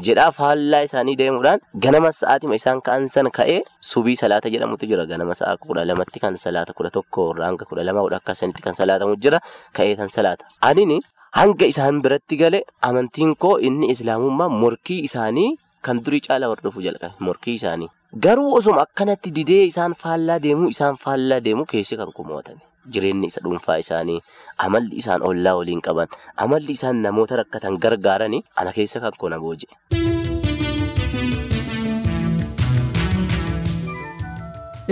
Jedhaa 0.06 0.30
faallaa 0.38 0.80
isaanii 0.88 1.14
deemuudhaan 1.20 1.60
ganama 1.84 2.10
sa'aatima 2.18 2.54
isaan 2.60 2.80
ka'an 2.88 3.08
sana 3.14 3.30
ka'ee 3.38 3.60
subii 3.92 4.16
salaata 4.22 4.50
jedhamutu 4.54 4.86
jira. 4.92 5.06
Ganama 5.12 5.34
sa'a 5.40 5.56
kudha 5.66 5.84
lamatti 5.90 6.18
kan 6.24 6.36
salaata 6.44 6.72
kudha 6.78 6.90
tokko 6.98 7.26
hanga 7.38 7.64
kudha 7.70 7.84
lama 7.88 8.02
kudha 8.06 8.18
akkasanitti 8.22 8.62
kan 8.66 8.74
salaatamu 8.80 9.14
jira. 9.26 9.38
Ka'ee 9.78 9.94
kan 10.00 10.08
salaata. 10.16 10.44
Anini 10.70 10.98
hanga 11.40 11.66
isaan 11.74 12.02
biratti 12.02 12.36
gale 12.42 12.60
amantiin 12.90 13.36
koo 13.46 13.54
inni 13.68 13.90
islaamummaa 13.94 14.48
morkii 14.64 15.00
isaanii 15.10 15.48
kan 15.86 16.02
durii 16.04 16.20
caalaa 16.26 16.48
hordofuu 16.54 16.82
jalqabe 16.88 17.14
morkii 17.28 17.54
isaanii. 17.60 17.88
Garuu 18.26 18.50
osuma 18.58 18.82
akkanatti 18.88 19.30
didee 19.38 19.62
isaan 19.70 19.94
faallaa 20.02 20.38
deemuu 20.42 20.68
isaan 20.74 20.96
faallaa 21.06 21.40
deemuu 21.46 21.64
keessi 21.72 21.96
kan 22.02 22.10
kumootame. 22.18 22.60
Jireenyi 22.94 23.26
isa 23.32 23.40
dhuunfaa 23.44 23.76
isaanii, 23.84 24.20
amalli 24.58 24.96
isaan 25.02 25.22
ollaa 25.30 25.54
waliin 25.60 25.80
qaban, 25.88 26.08
amalli 26.36 26.72
isaan 26.78 27.02
namoota 27.06 27.36
rakkatan 27.42 27.78
gargaaranii 27.86 28.42
ana 28.56 28.72
keessa 28.78 29.00
kan 29.00 29.12
kona 29.18 29.38
booji'e. 29.38 29.78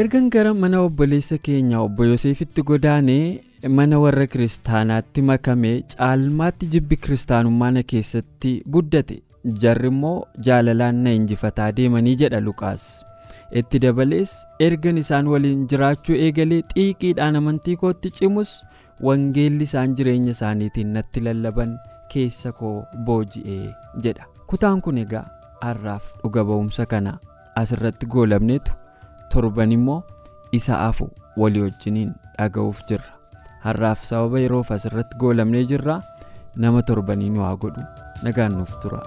Ergan 0.01 0.31
gara 0.31 0.53
mana 0.55 0.81
obboleessa 0.87 1.39
keenya 1.47 1.81
obbo 1.87 2.05
Yoosefitti 2.11 2.63
godaanee 2.63 3.41
mana 3.79 3.99
warra 4.05 4.27
kiristaanaatti 4.35 5.23
makamee 5.31 5.75
caalmaatti 5.95 6.67
jibbi 6.77 6.97
kiristaanummaa 7.07 7.83
keessatti 7.95 8.53
guddate. 8.77 9.19
jarri 9.63 9.89
immoo 9.91 10.17
jaalalaan 10.47 10.97
na 11.05 11.13
injifataa 11.19 11.69
deemanii 11.77 12.17
jedha 12.23 12.41
luqaas 12.49 12.83
itti 13.61 13.79
dabalees 13.85 14.33
ergan 14.67 14.99
isaan 15.03 15.27
waliin 15.33 15.67
jiraachuu 15.73 16.17
eegalee 16.27 16.63
xiiqiidhaan 16.75 17.37
amantii 17.41 17.77
kootti 17.83 18.11
cimus 18.21 18.53
wangeelli 19.09 19.65
isaan 19.71 19.95
jireenya 20.01 20.31
isaaniitiin 20.37 20.93
natti 20.97 21.21
lallaban 21.27 21.73
keessa 22.15 22.53
koo 22.61 22.75
booji'ee 23.07 23.75
jedha 24.07 24.25
kutaan 24.53 24.81
kun 24.87 24.99
egaa 25.05 25.25
har'aaf 25.65 26.11
dhuga 26.23 26.45
ba'umsa 26.51 26.87
kana 26.93 27.17
asirratti 27.63 28.07
goolabneetu 28.15 28.73
torban 29.33 29.73
immoo 29.79 30.03
isa 30.59 30.81
afu 30.89 31.09
walii 31.43 31.63
wajjiniin 31.67 32.15
dhaga'uuf 32.39 32.81
jirra 32.93 33.13
har'aaf 33.67 34.05
sababa 34.13 34.41
yeroof 34.47 34.71
asirratti 34.79 35.17
goolabnee 35.25 35.65
jirra 35.75 36.01
nama 36.65 36.83
torbanii 36.93 37.31
nu 37.35 37.41
haa 37.47 37.57
godhu 37.65 37.83
nagaan 38.25 38.53
nuuf 38.59 38.73
tura. 38.83 39.01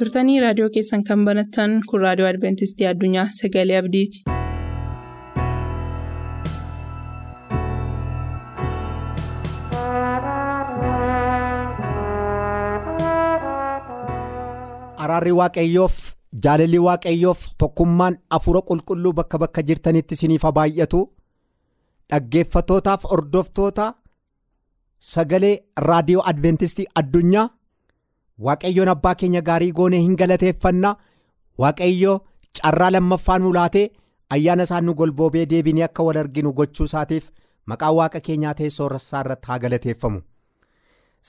Turtanii 0.00 0.36
raadiyoo 0.44 0.68
keessan 0.76 1.04
kan 1.08 1.24
banattan 1.28 1.74
kun 1.90 2.04
raadiyoo 2.06 2.30
adventistii 2.32 2.88
addunyaa 2.92 3.26
sagalee 3.40 3.80
abdiiti. 3.82 4.24
araarri 15.04 15.32
waaqayyoof 15.40 15.96
jaalalli 16.44 16.78
waaqayyoof 16.86 17.40
tokkummaan 17.62 18.18
hafuura 18.34 18.62
qulqulluu 18.68 19.12
bakka 19.18 19.38
bakka 19.42 19.62
jirtanitti 19.70 20.14
isiniif 20.18 20.42
haa 20.46 20.52
baay'atu 20.58 21.00
dhaggeeffatootaaf 22.12 23.04
hordoftoota 23.12 23.86
sagalee 25.12 25.54
raadiyoo 25.88 26.24
adventistii 26.32 26.86
addunyaa 27.02 27.46
waaqayyoon 28.46 28.88
abbaa 28.94 29.14
keenya 29.22 29.40
gaarii 29.48 29.72
goonee 29.78 30.00
hin 30.04 30.16
galateeffanna 30.22 30.90
waaqayyo 31.64 32.14
carraa 32.60 32.90
lammaffaa 32.96 33.38
nu 33.44 33.52
laatee 33.58 33.86
ayyaana 34.36 34.62
isaan 34.68 34.84
nu 34.88 34.94
golboobee 35.00 35.46
deebinee 35.52 35.84
akka 35.88 36.02
wal 36.08 36.18
arginu 36.22 36.52
gochuu 36.60 36.84
isaatiif 36.90 37.30
maqaan 37.72 37.94
waaqa 37.98 38.20
keenyaa 38.28 38.54
teessoo 38.60 38.88
isaa 39.00 39.20
irratti 39.24 39.46
haa 39.52 39.58
galateeffamu 39.64 40.20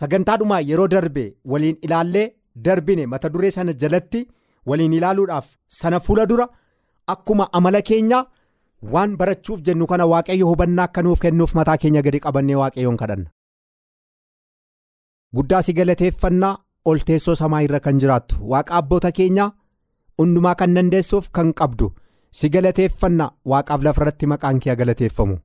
sagantaadhumaa 0.02 0.62
yeroo 0.70 0.88
darbe 0.96 1.26
waliin 1.54 1.78
ilaallee 1.88 2.26
darbine 2.68 3.06
mata 3.16 3.30
duree 3.34 3.52
sana 3.58 3.74
jalatti 3.84 4.22
waliin 4.72 4.94
ilaaluudhaaf 5.00 5.48
sana 5.82 6.00
fuula 6.08 6.26
dura 6.32 6.48
akkuma 7.16 7.48
amala 7.60 7.82
keenyaa 7.92 8.24
waan 8.96 9.18
barachuuf 9.22 9.62
jennu 9.68 9.86
kana 9.92 10.06
waaqayyo 10.14 10.46
hubannaa 10.52 10.86
akka 10.90 11.02
nuuf 11.08 11.20
kennuuf 11.26 11.54
mataa 11.60 11.78
keenya 11.84 12.02
gadi 12.08 12.20
qabannee 12.26 12.56
waaqayyoon 12.62 12.98
kadhanna. 13.02 13.30
guddaa 15.36 15.62
si 15.66 15.74
galateeffannaa 15.78 16.56
ol 16.86 17.00
teessoo 17.08 17.36
samaa 17.36 17.62
irra 17.66 17.80
kan 17.80 18.00
jiraattu. 18.00 18.36
Waaqa 18.52 18.74
abboota 18.80 19.12
keenyaa 19.12 19.52
hundumaa 20.18 20.56
kan 20.56 20.74
dandeessuuf 20.76 21.30
kan 21.32 21.54
qabdu. 21.54 21.92
Si 22.32 22.50
galateeffannaa 22.50 23.32
waaqaaf 23.52 23.84
lafarratti 23.84 24.26
maqaan 24.32 24.60
kee 24.60 24.76
galateeffamu. 24.76 25.38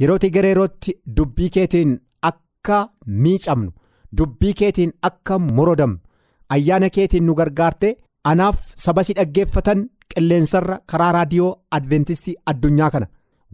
Yerootii 0.00 0.30
gara 0.30 0.48
yerootti 0.48 0.92
dubbii 1.16 1.50
keetiin 1.56 1.94
akka 2.22 2.78
miicamnu 3.06 3.72
dubbii 4.18 4.52
keetiin 4.60 4.92
akka 5.08 5.38
morodamnu 5.38 5.98
ayyaana 6.56 6.90
keetiin 6.90 7.24
nu 7.26 7.34
gargaarte 7.40 7.88
anaaf 8.24 8.58
saba 8.84 9.02
si 9.04 9.12
dhaggeeffatan 9.18 9.88
qilleensarra 10.14 10.78
karaa 10.92 11.12
raadiyoo 11.16 11.50
adventistii 11.70 12.34
addunyaa 12.52 12.90
kana. 12.90 13.06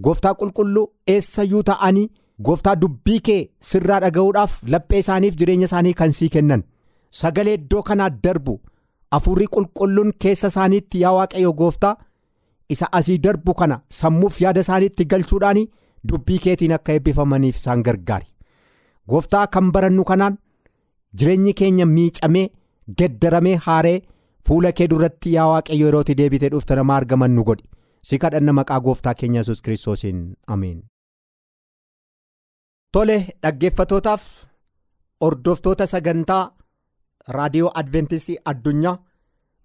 Gooftaa 0.05 0.35
qulqulluu 0.35 0.87
eessayyuu 1.15 1.63
ta'anii 1.71 2.11
gooftaa 2.47 2.77
dubbii 2.83 3.21
kee 3.27 3.41
sirraa 3.71 4.01
dhaga'uudhaaf 4.05 4.63
laphee 4.75 4.99
isaaniif 5.05 5.37
jireenya 5.41 5.65
isaanii 5.71 5.95
kan 6.01 6.13
sii 6.13 6.29
kennan 6.37 6.65
sagalee 7.21 7.55
iddoo 7.59 7.83
kanaa 7.89 8.11
darbu. 8.25 8.55
Hafuurri 9.13 9.47
qulqulluun 9.55 10.13
keessa 10.23 10.49
isaaniitti 10.53 11.01
yaa 11.01 11.13
waaqayyo 11.17 11.53
gooftaa 11.61 11.97
isa 12.75 12.87
asii 12.99 13.19
darbu 13.27 13.55
kana 13.61 13.77
sammuuf 13.99 14.41
yaada 14.45 14.61
isaaniitti 14.67 15.05
galchuudhaan 15.13 15.61
dubbii 16.13 16.39
keetiin 16.47 16.73
akka 16.77 16.93
eebbifamaniif 16.93 17.57
isaan 17.61 17.83
gargaari. 17.89 18.27
Gooftaa 19.09 19.47
kan 19.47 19.71
barannu 19.73 20.05
kanaan 20.05 20.39
jireenyi 21.19 21.55
keenya 21.61 21.87
miicamee 21.87 22.49
geddaramee 22.99 23.55
haaree 23.67 24.01
fuula 24.49 24.73
kee 24.73 24.89
duratti 24.91 25.33
yaa 25.35 25.47
waaqayyo 25.53 25.87
yerootti 25.87 26.17
deebitee 26.23 26.51
dhufte 26.57 26.75
nama 26.81 26.97
argaman 26.97 27.31
nu 27.37 27.45
godhi. 27.45 27.65
Si 28.03 28.19
kadhanna 28.19 28.53
maqaa 28.53 28.81
gooftaa 28.81 29.15
keenya 29.15 29.41
yesus 29.41 29.63
kiristoosiin. 29.63 30.19
Ameen. 30.47 30.83
tole 32.93 33.17
dhaggeeffatootaaf 33.43 34.25
hordoftoota 35.25 35.87
sagantaa 35.93 36.43
raadiyoo 37.37 37.71
adventistii 37.81 38.37
addunyaa 38.53 38.99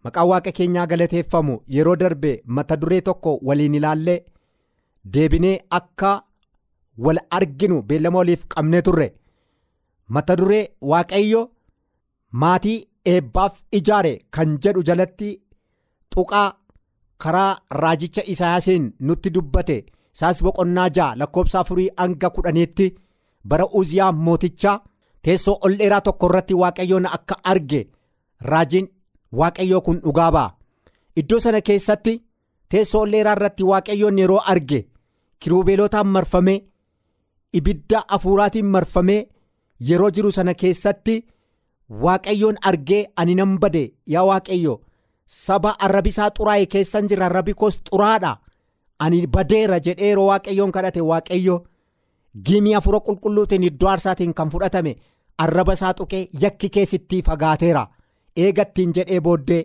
maqaa 0.04 0.26
waaqa 0.32 0.52
keenyaa 0.58 0.88
galateeffamu 0.92 1.60
yeroo 1.76 1.96
darbe 2.02 2.32
mata 2.46 2.78
duree 2.82 3.02
tokko 3.08 3.40
waliin 3.50 3.76
ilaallee 3.80 4.20
deebinee 5.14 5.58
akka 5.80 6.12
wal 7.06 7.20
arginu 7.38 7.82
beellama 7.82 8.18
waliif 8.20 8.46
qabnee 8.56 8.82
turre. 8.82 9.08
Mata 10.08 10.36
duree 10.40 10.64
waaqayyo 10.92 11.42
maatii 12.32 12.78
eebbaaf 13.14 13.62
ijaare 13.80 14.14
kan 14.38 14.58
jedhu 14.64 14.84
jalatti 14.90 15.30
tuqaa 16.16 16.48
karaa 17.18 17.58
raajicha 17.82 18.24
isaayaasiin 18.34 18.92
nutti 19.00 19.30
dubbate. 19.36 19.78
Isaas 20.16 20.42
boqonnaa 20.44 20.88
ja'a 20.96 21.16
lakkoobsa 21.20 21.60
afurii 21.60 21.90
hanga 21.98 22.30
kudhaniitti 22.36 22.88
bara 23.50 23.66
uziyaa 23.80 24.12
mootichaa 24.12 24.80
teessoo 25.22 25.58
ol 25.66 25.78
dheeraa 25.80 26.02
tokko 26.02 26.28
irratti 26.30 26.54
waaqayyoon 26.62 27.06
akka 27.18 27.36
arge 27.44 27.82
raajiin 28.52 28.88
waaqayyoo 29.40 29.82
kun 29.82 30.00
dhugaa 30.04 30.32
ba'a. 30.32 30.54
Iddoo 31.16 31.40
sana 31.40 31.62
keessatti 31.62 32.14
teessoo 32.70 33.02
ol 33.02 33.12
dheeraa 33.12 33.34
irratti 33.38 33.64
waaqayyoon 33.72 34.18
yeroo 34.20 34.42
arge 34.54 34.80
kirubeelotaan 35.40 36.08
marfamee 36.08 36.60
ibidda 37.54 38.04
hafuuraatiin 38.08 38.66
marfamee 38.66 39.28
yeroo 39.90 40.10
jiru 40.12 40.32
sana 40.32 40.54
keessatti 40.54 41.16
waaqayyoon 42.04 42.58
argee 42.62 43.06
ani 43.16 43.36
nan 43.36 43.58
bade 43.60 43.84
yaa 44.08 44.24
waaqayyo 44.30 44.80
saba 45.26 45.76
arrabisaa 45.80 46.30
xuraa'e 46.38 46.66
keessan 46.66 47.08
jira. 47.10 47.26
Arrabi 47.26 47.54
koos 47.54 47.82
xuraadha 47.90 48.38
ani 49.00 49.28
badeera 49.28 49.80
jedhee 49.80 50.08
yeroo 50.10 50.28
waaqayyoon 50.28 50.72
kadhate 50.72 51.02
waaqayyo 51.02 51.64
giimii 52.46 52.76
afura 52.80 53.00
qulqulluutiin 53.08 53.64
iddoo 53.70 53.90
aarsaatiin 53.90 54.34
kan 54.34 54.50
fudhatame 54.54 54.96
arraba 55.46 55.74
isaa 55.74 55.94
tuqee 55.94 56.28
yakki 56.42 56.70
keessittii 56.70 57.22
fagaateera. 57.28 57.88
Eegattiin 58.44 58.94
jedhee 58.96 59.20
booddee 59.22 59.62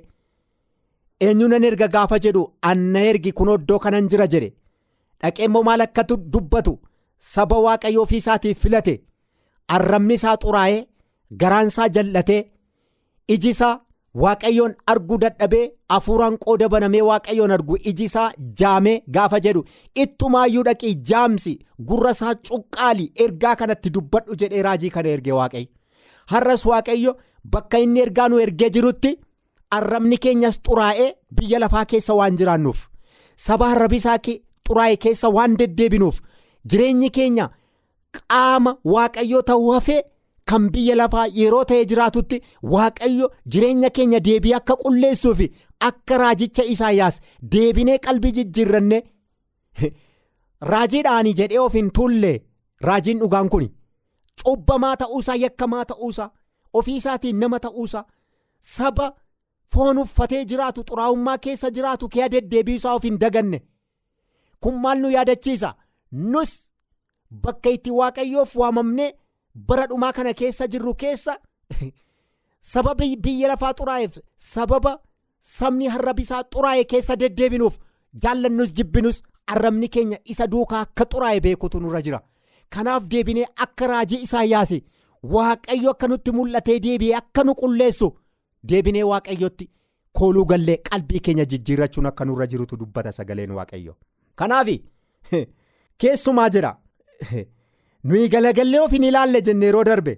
eenyu 1.21 1.49
nan 1.49 1.64
erga 1.64 1.87
gaafa 1.88 2.18
jedhu? 2.18 2.42
Anna 2.62 3.00
ergi 3.11 3.33
kun 3.33 3.50
iddoo 3.54 3.78
kanan 3.78 4.09
jira 4.11 4.26
jedhe. 4.35 4.52
Dhaqee 5.23 5.44
immoo 5.49 5.62
maal 5.62 5.80
akka 5.80 6.02
dubbatu? 6.09 6.78
Saba 7.18 7.56
waaqayyo 7.64 8.02
ofii 8.02 8.16
isaatiif 8.23 8.59
filate. 8.62 8.94
Arrabni 9.68 10.14
isaa 10.14 10.37
xuraa'ee 10.42 10.87
garaan 11.40 11.68
isaa 11.73 11.88
jal'atee 11.88 12.40
iji 13.35 13.49
isaa 13.56 13.80
waaqayyoon 14.23 14.75
arguu 14.92 15.18
dadhabee 15.23 15.64
hafuuraan 15.94 16.37
qooda 16.44 16.68
banamee 16.75 17.00
waaqayyoon 17.09 17.50
argu 17.56 17.76
iji 17.90 18.04
isaa 18.11 18.26
jaamee 18.61 18.97
gaafa 19.16 19.40
jedhu 19.47 19.64
ittumaayyuu 20.04 20.64
dhaqii 20.68 20.94
jaamsi 21.11 21.54
gurra 21.90 22.11
isaa 22.16 22.35
cuqqaali 22.49 23.06
ergaa 23.26 23.54
kanatti 23.62 23.90
dubbadhu 23.97 24.37
jedhee 24.42 24.62
raajii 24.68 24.90
kana 24.97 25.09
ergee 25.16 25.33
waaqayyo 25.40 25.68
har'as 26.35 26.66
waaqayyo 26.73 27.16
bakka 27.56 27.78
inni 27.87 28.00
ergaa 28.06 28.28
nu 28.28 28.40
ergee 28.47 28.71
jirutti 28.78 29.14
arrabni 29.78 30.16
keenyas 30.26 30.61
xuraa'ee 30.68 31.11
biyya 31.40 31.59
lafaa 31.64 31.85
keessa 31.92 32.14
waan 32.23 32.37
jiraannuuf 32.42 32.87
saba 33.49 33.71
arrabi 33.75 33.97
isaa 34.02 34.18
xuraa'e 34.28 34.97
keessa 35.06 35.28
waan 35.38 35.56
deddeebinuuf 35.61 36.21
jireenyi 36.73 37.11
keenya 37.18 37.50
qaama 38.18 38.76
waaqayyoo 38.94 39.42
ta'uu 39.42 39.73
hafee. 39.75 40.02
Kan 40.50 40.68
biyya 40.72 40.96
lafaa 41.00 41.26
yeroo 41.36 41.64
ta'e 41.70 41.84
jiraatutti 41.90 42.40
waaqayyo 42.72 43.28
jireenya 43.54 43.90
keenya 43.98 44.20
deebii 44.28 44.54
akka 44.58 44.76
qulleessuu 44.82 45.34
fi 45.40 45.46
akka 45.88 46.18
raajicha 46.22 46.64
isaayyaas 46.74 47.20
deebinee 47.54 47.98
qalbii 48.06 48.32
jijjiirranne 48.38 48.98
raajiidhaanii 50.72 51.34
jedhee 51.40 51.62
of 51.66 51.78
hin 51.80 51.90
tuulle 51.98 52.32
raajiin 52.88 53.22
dhugaan 53.24 53.48
kun 53.56 53.68
cubbamaa 54.44 54.96
ta'uusaa 55.04 55.38
yakkamaa 55.44 55.84
ta'uusaa 55.92 56.30
ofii 56.80 56.96
isaatiin 57.02 57.40
nama 57.44 57.60
ta'uusaa 57.68 58.04
saba 58.74 59.08
foon 59.74 59.98
uffatee 60.04 60.44
jiraatu 60.52 60.84
xuraa'ummaa 60.90 61.38
keessa 61.48 61.70
jiraatu 61.78 62.08
kee 62.16 62.28
deddeebiisaa 62.36 62.94
of 63.00 63.04
hin 63.10 63.18
daganne 63.26 63.62
kun 64.60 64.80
maal 64.86 64.98
nu 65.04 65.10
yaadachiisa 65.18 65.74
nus 66.32 66.54
bakka 67.44 67.70
itti 67.76 67.90
waaqayyoof 68.00 68.56
waamamnee. 68.56 69.12
Bara 69.54 69.87
dhumaa 69.87 70.12
kana 70.12 70.34
keessa 70.34 70.66
jirru 70.68 70.94
keessa 70.94 71.38
sababa 72.73 73.04
biyya 73.26 73.49
lafaa 73.49 73.73
xuraa'eef 73.80 74.18
sababa 74.37 74.99
sabni 75.40 75.88
arrabisaa 75.88 76.42
xuraa'e 76.54 76.84
keessa 76.84 77.16
deddeebinuuf 77.16 77.78
jaallannus 78.23 78.75
jibbinus 78.75 79.23
arrabni 79.46 79.88
keenya 79.88 80.18
isa 80.25 80.46
duukaa 80.46 80.80
akka 80.80 81.04
xuraa'e 81.12 81.40
beekutu 81.40 81.80
nurra 81.80 82.02
jira 82.02 82.20
kanaaf 82.76 83.08
deebinee 83.14 83.46
akka 83.66 83.87
raajii 83.92 84.23
isaayyaas 84.26 84.75
waaqayyo 85.34 85.90
akka 85.90 86.08
nutti 86.08 86.37
mul'atee 86.38 86.78
deebi'ee 86.87 87.16
akka 87.23 87.44
nu 87.44 87.54
qulleessu 87.61 88.11
deebinee 88.73 89.02
waaqayyotti 89.12 89.70
kooluu 90.18 90.44
gallee 90.44 90.76
qalbii 90.90 91.20
keenya 91.28 91.44
jijjiirrachuun 91.52 92.06
akka 92.12 92.25
nurra 92.25 92.46
jirutu 92.46 92.76
dubbata 92.80 93.12
sagaleen 93.12 93.50
waaqayyo 93.58 93.96
kanaaf 94.37 94.68
keessumaa 96.00 96.48
jira. 96.50 96.76
nuyi 98.04 98.28
galagallee 98.28 98.80
of 98.84 98.92
hin 98.92 99.04
ilaalle 99.10 99.40
jenne 99.46 99.66
yeroo 99.66 99.84
darbe. 99.84 100.14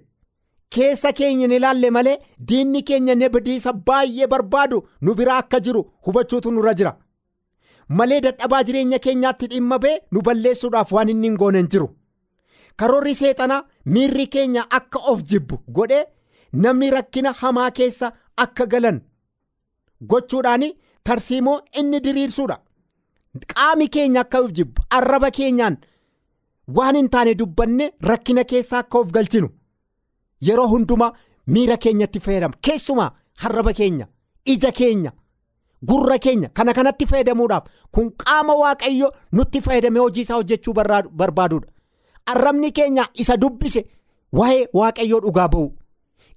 Keessa 0.75 1.11
keenya 1.17 1.45
hin 1.47 1.51
ilaalle 1.57 1.89
malee 1.97 2.17
diinni 2.49 2.81
keenya 2.87 3.15
ne 3.15 3.29
badiisa 3.35 3.73
baay'ee 3.89 4.27
barbaadu 4.33 4.79
nu 5.01 5.13
biraa 5.19 5.37
akka 5.43 5.59
jiru 5.67 5.83
hubachuutu 6.07 6.51
nurra 6.51 6.73
jira. 6.81 6.97
Malee 7.89 8.19
dadhabaa 8.25 8.63
jireenya 8.69 8.99
keenyaatti 9.05 9.47
dhimma 9.53 9.79
ba'e 9.85 9.99
nu 10.11 10.21
balleessuudhaaf 10.27 10.91
waan 10.97 11.09
inni 11.13 11.27
hin 11.29 11.37
goone 11.43 11.57
hin 11.61 11.69
jiru. 11.75 11.87
Karoorri 12.79 13.15
seexanaa 13.15 13.63
miirri 13.93 14.27
keenya 14.33 14.65
akka 14.79 14.99
of 15.11 15.23
jibbu 15.29 15.59
godhee 15.79 16.03
namni 16.63 16.89
rakkina 16.95 17.31
hamaa 17.41 17.69
keessa 17.77 18.11
akka 18.45 18.65
galan 18.73 18.99
gochuudhaan 20.11 20.65
tarsiimoo 21.03 21.59
inni 21.79 21.99
diriirsuudha. 22.07 22.57
Qaami 23.53 23.87
keenya 23.95 24.21
akka 24.25 24.39
of 24.43 24.51
jibbu 24.51 24.81
arraba 24.89 25.31
keenyaan. 25.31 25.77
Waan 26.67 26.95
hin 26.95 27.09
taane 27.09 27.35
dubbanne 27.35 27.91
rakkina 28.01 28.43
keessa 28.43 28.77
akka 28.79 28.99
of 28.99 29.11
galchinu. 29.11 29.49
Yeroo 30.41 30.67
hundumaa 30.67 31.11
miira 31.47 31.77
keenyatti 31.77 32.19
fayyadama. 32.19 32.55
Keessumaa 32.61 33.11
arraba 33.43 33.73
keenya 33.73 34.07
ija 34.45 34.71
keenya 34.71 35.11
gurra 35.83 36.17
keenya 36.19 36.49
kana 36.49 36.73
kanatti 36.73 37.05
fayyadamuudhaaf 37.05 37.63
kun 37.91 38.11
qaama 38.23 38.53
waaqayyo 38.55 39.11
nutti 39.31 39.61
fayyadamee 39.61 39.99
hojii 39.99 40.21
isaa 40.21 40.35
hojjechuu 40.35 40.73
barbaaduudha. 40.73 41.67
Arrabni 42.25 42.71
keenya 42.71 43.07
isa 43.13 43.37
dubbise 43.37 43.85
waa'ee 44.33 44.67
waaqayyoo 44.73 45.19
dhugaa 45.21 45.47
ba'u. 45.47 45.71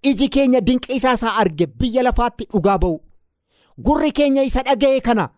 Iji 0.03 0.29
keenya 0.29 0.61
dinqiisaa 0.61 1.12
isaa 1.12 1.35
arge 1.37 1.66
biyya 1.66 2.03
lafaatti 2.03 2.45
dhugaa 2.53 2.79
ba'u. 2.79 3.01
Gurri 3.79 4.12
keenya 4.12 4.43
isa 4.43 4.62
dhaga'e 4.62 5.01
kana 5.01 5.29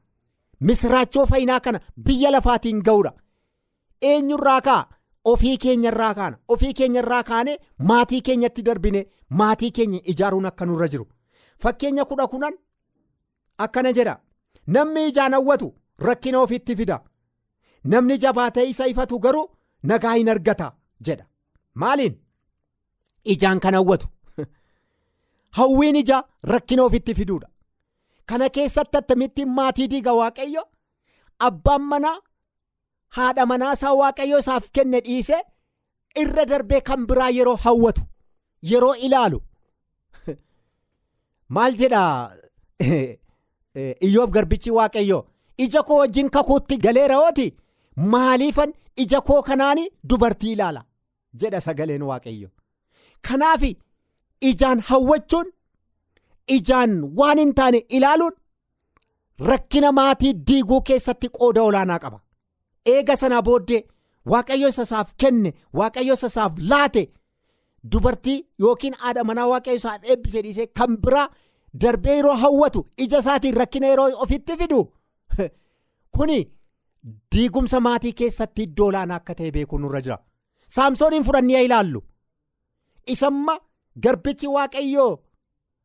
misraachoo 0.61 1.27
fayyinaa 1.27 1.61
kana 1.61 1.81
biyya 1.97 2.31
lafaatiin 2.31 2.83
ga'uudha. 2.83 3.13
Eenyurraa 4.11 4.61
ka'a? 4.61 4.89
Ofii 5.25 5.57
keenyarraa 5.57 6.15
kaana. 6.15 6.39
Ofii 6.49 6.73
keenyarraa 6.75 7.23
kaane 7.23 7.59
maatii 7.79 8.21
keenyatti 8.29 8.63
darbine 8.63 9.07
maatii 9.41 9.71
keenya 9.71 10.01
ijaaruun 10.13 10.47
akka 10.51 10.67
nurra 10.67 10.89
jiru. 10.89 11.07
Fakkeenya 11.63 12.05
kudha 12.05 12.27
kunan 12.27 12.59
akkana 13.59 13.93
jedha. 13.93 14.17
Namni 14.67 15.09
ijaan 15.09 15.33
hawwatu 15.33 15.75
rakkina 15.99 16.41
ofitti 16.41 16.77
fida. 16.77 17.01
Namni 17.85 18.19
jabaatee 18.19 18.67
isa 18.73 18.87
ifatu 18.87 19.19
garuu 19.19 19.51
nagaa 19.83 20.15
hin 20.15 20.29
argata 20.29 20.73
jedha. 21.01 21.25
Maaliin? 21.75 22.19
Ijaan 23.25 23.61
kan 23.61 23.75
hawwatu. 23.75 24.09
Hawwiin 25.59 25.97
ijaa 25.97 26.23
rakkina 26.43 26.85
ofitti 26.85 27.15
fiduudha. 27.15 27.49
Kana 28.27 28.51
keessatti 28.51 28.99
akkamittiin 28.99 29.49
maatii 29.49 29.89
diiga 29.91 30.13
waaqayyo? 30.13 30.65
Abbaan 31.39 31.83
manaa. 31.83 32.19
Haadha 33.17 33.47
manaasaa 33.53 33.95
waaqayyo 34.03 34.39
isaaf 34.45 34.69
kenne 34.79 35.01
dhiise 35.07 35.39
irra 36.25 36.45
darbee 36.53 36.81
kan 36.91 37.07
biraa 37.11 37.31
yeroo 37.39 37.57
hawwatu 37.67 38.03
yeroo 38.71 38.95
ilaalu. 39.09 39.43
Maal 41.57 41.77
jedha? 41.83 42.03
Iyyoob 44.07 44.31
garbichi 44.39 44.71
waaqayyo 44.79 45.21
ija 45.67 45.83
koo 45.83 45.99
wajjin 45.99 46.31
kakuutti 46.31 46.77
galeera 46.87 47.19
ooti 47.27 47.47
maaliifan 48.15 48.75
ija 49.05 49.21
koo 49.21 49.43
kanaan 49.43 49.79
dubartii 50.09 50.53
ilaala? 50.53 50.85
Jedha 51.41 51.61
sagaleen 51.61 52.03
waaqayyo 52.11 52.49
kanaaf 53.29 53.63
ijaan 54.51 54.81
hawwachuun 54.91 55.53
ijaan 56.57 56.93
waan 57.19 57.39
hin 57.39 57.55
taane 57.61 57.79
ilaaluun 57.99 58.37
rakkina 59.51 59.93
maatii 59.99 60.33
diiguu 60.49 60.81
keessatti 60.89 61.29
qooda 61.39 61.63
olaanaa 61.63 61.99
qaba. 62.05 62.21
Eega 62.87 63.17
sanaa 63.17 63.43
booddee 63.43 63.83
waaqayyo 64.33 64.69
isa 64.69 64.83
isaaf 64.83 65.15
kenne 65.17 65.55
waaqayyo 65.81 66.15
isa 66.15 66.27
isaaf 66.33 66.59
laate 66.59 67.03
dubartii 67.93 68.39
yookiin 68.59 68.95
haadha 68.95 69.25
manaa 69.25 69.47
waaqayyo 69.53 69.77
isaaf 69.83 70.05
eebbise 70.05 70.43
dhiisee 70.43 70.67
kan 70.67 70.97
biraa 71.07 71.29
darbee 71.81 72.17
yeroo 72.17 72.37
hawwatu 72.37 72.87
ija 72.97 73.19
isaatiin 73.19 73.55
rakkina 73.55 73.87
yeroo 73.87 74.11
ofitti 74.25 74.57
fidu. 74.57 74.81
Kuni 76.17 76.53
diigumsa 77.35 77.81
maatii 77.81 78.13
keessatti 78.13 78.63
iddoo 78.63 78.87
olaanaa 78.87 79.17
akka 79.17 79.35
ta'e 79.35 79.51
beekuu 79.51 79.79
nurra 79.79 80.01
jira. 80.01 80.19
Saamsooniin 80.69 81.25
fudhannee 81.25 81.65
ilaallu. 81.65 82.05
Isamma 83.07 83.59
garbichi 84.03 84.47
waaqayyoo 84.57 85.23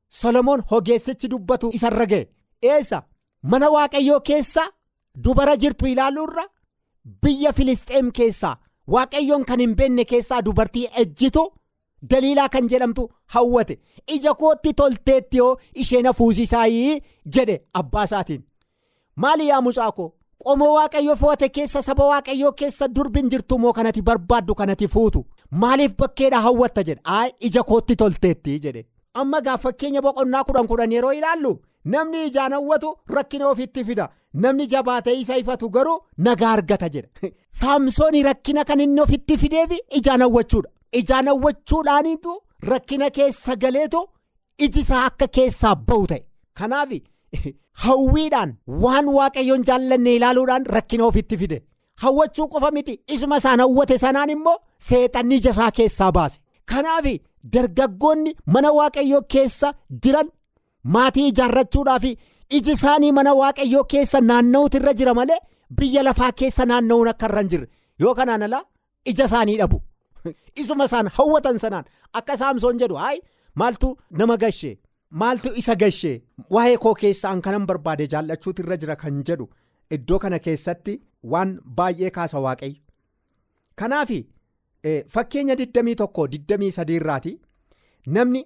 solomoon 0.10 0.64
hogeessichi 0.72 1.30
dubbatu 1.30 1.72
isarra 1.74 2.06
ga'e. 2.06 2.28
Eessa? 2.64 3.02
Mana 3.42 3.70
waaqayyoo 3.70 4.20
keessa 4.20 4.68
dubara 5.24 5.56
jirtu 5.58 5.88
ilaaluurra. 5.88 6.44
Biyya 7.22 7.54
filisxeem 7.54 8.12
keessaa 8.12 8.56
waaqayyoon 8.96 9.46
kan 9.46 9.60
hin 9.60 9.76
beekne 9.76 10.06
keessaa 10.12 10.42
dubartii 10.42 10.88
ejjitu 11.04 11.44
daliilaa 12.12 12.50
kan 12.50 12.68
jedhamtu 12.70 13.10
hawwate. 13.36 13.80
Ija 14.16 14.34
kootti 14.34 14.74
tolteetti 14.74 15.38
yoo 15.38 15.58
isheen 15.76 16.06
hafuusisaayii 16.06 17.02
jedhe 17.38 17.62
abbaa 17.74 18.04
isaatiin. 18.04 18.44
Maali 19.16 19.48
yaa 19.48 19.62
mucaa 19.62 19.92
koo? 19.92 20.14
Qomoo 20.44 20.74
waaqayyoo 20.74 21.16
fo'ate 21.16 21.50
keessa 21.50 21.82
saba 21.82 22.06
waaqayyoo 22.12 22.52
keessa 22.52 22.88
durbin 22.96 23.30
jirtu 23.30 23.58
moo 23.60 23.74
kanati 23.74 24.02
barbaaddu 24.02 24.56
kanati 24.56 24.88
fuutu? 24.88 25.26
Maaliif 25.52 25.96
bakkeedha 25.98 26.42
hawwatta 26.42 26.84
jedhe? 26.84 27.02
Aa 27.06 27.28
ija 27.40 27.64
kootti 27.64 27.96
tolteetti 27.96 28.60
jedhe. 28.60 28.86
Amma 29.14 29.42
gaaf 29.42 29.62
fakkeenya 29.64 30.02
boqonnaa 30.02 30.44
kudhan 30.44 30.68
kudhan 30.68 30.92
yeroo 30.92 31.12
ilaallu 31.14 31.60
namni 31.86 32.26
ijaan 32.28 32.54
hawwatu 32.54 32.96
rakkina 33.16 33.48
ofitti 33.50 33.84
fida 33.86 34.10
namni 34.44 34.68
jabaatee 34.74 35.16
isa 35.22 35.38
ifatu 35.44 35.70
garuu 35.76 36.00
nagaa 36.28 36.52
argata 36.58 36.90
jedha. 36.96 37.10
Saamsoonii 37.60 38.24
rakkina 38.30 38.66
kan 38.70 38.80
inni 38.86 39.02
ofitti 39.06 39.38
fideefi 39.44 39.80
ijaan 40.00 40.22
hawwachuudha 40.26 40.70
ijaan 41.02 41.28
hawwachuudhaaniitu 41.32 42.36
rakkina 42.72 43.10
keessa 43.18 43.56
galeetu 43.64 44.02
iji 44.66 44.80
isaa 44.86 45.06
akka 45.06 45.28
keessaa 45.40 45.76
ba'u 45.76 46.08
ta'e. 46.12 46.22
Kanaaf 46.60 46.92
hawwiidhaan 47.86 48.54
waan 48.84 49.10
waaqayyoon 49.18 49.66
jaallanne 49.70 50.16
ilaaluudhaan 50.16 50.66
rakkina 50.78 51.06
ofitti 51.12 51.38
fide. 51.38 51.64
Hawwachuu 52.02 52.48
qofa 52.48 52.72
miti. 52.72 53.00
Isuma 53.14 53.38
isaan 53.38 53.60
hawwate 53.60 53.98
sanaan 53.98 54.30
immoo 54.30 54.58
seexanni 54.90 55.36
ija 55.36 55.50
isaa 55.56 55.72
keessaa 55.80 56.12
baase. 56.12 56.40
Kanaaf 56.72 57.06
dargaggoonni 57.54 58.36
mana 58.54 58.72
waaqayyoo 58.80 59.22
keessa 59.34 59.74
jiran 60.04 60.30
maatii 60.96 61.28
ijaarrachuudhaaf 61.32 62.06
iji 62.50 62.72
isaanii 62.72 63.12
mana 63.12 63.34
waaqayyoo 63.42 63.84
keessa 63.94 64.22
naanna'uutu 64.22 64.78
irra 64.78 64.94
jira 64.94 65.14
malee 65.20 65.40
biyya 65.80 66.04
lafaa 66.04 66.32
keessa 66.42 66.66
naanna'uun 66.66 67.08
akka 67.14 67.26
irra 67.30 67.42
hin 67.42 67.50
jirre. 67.54 67.68
Yoo 68.00 68.16
kanaan 68.16 68.44
alaa 68.48 68.64
ija 69.06 69.26
isaanii 69.26 69.58
dhabu. 69.58 69.82
Isuma 70.62 70.86
isaan 70.86 71.12
hawwatan 71.18 71.60
sanaan 71.60 71.86
akka 72.14 72.38
saamsoon 72.38 72.80
jedhu 72.84 72.96
hayi 73.04 73.22
maaltu 73.56 73.98
nama 74.22 74.38
gashee 74.38 74.76
maaltu 75.22 75.54
isa 75.62 75.76
gashee 75.76 76.16
waa'ee 76.56 76.78
koo 76.86 76.94
keessaan 77.04 77.42
kanan 77.42 77.68
barbaade 77.68 78.08
jaallachuutu 78.14 78.66
irra 78.66 78.78
jira 78.84 78.96
kan 79.04 79.22
jedhu 79.30 79.50
iddoo 79.98 80.20
kana 80.20 80.40
keessatti 80.40 80.98
waan 81.24 81.54
baay'ee 81.80 82.10
kaasa 82.18 82.44
waaqayyo. 82.48 82.82
Kanaaf 83.76 84.12
fakkeenya 85.14 85.56
21-23 85.56 86.92
irraati 87.00 87.34
namni 88.18 88.44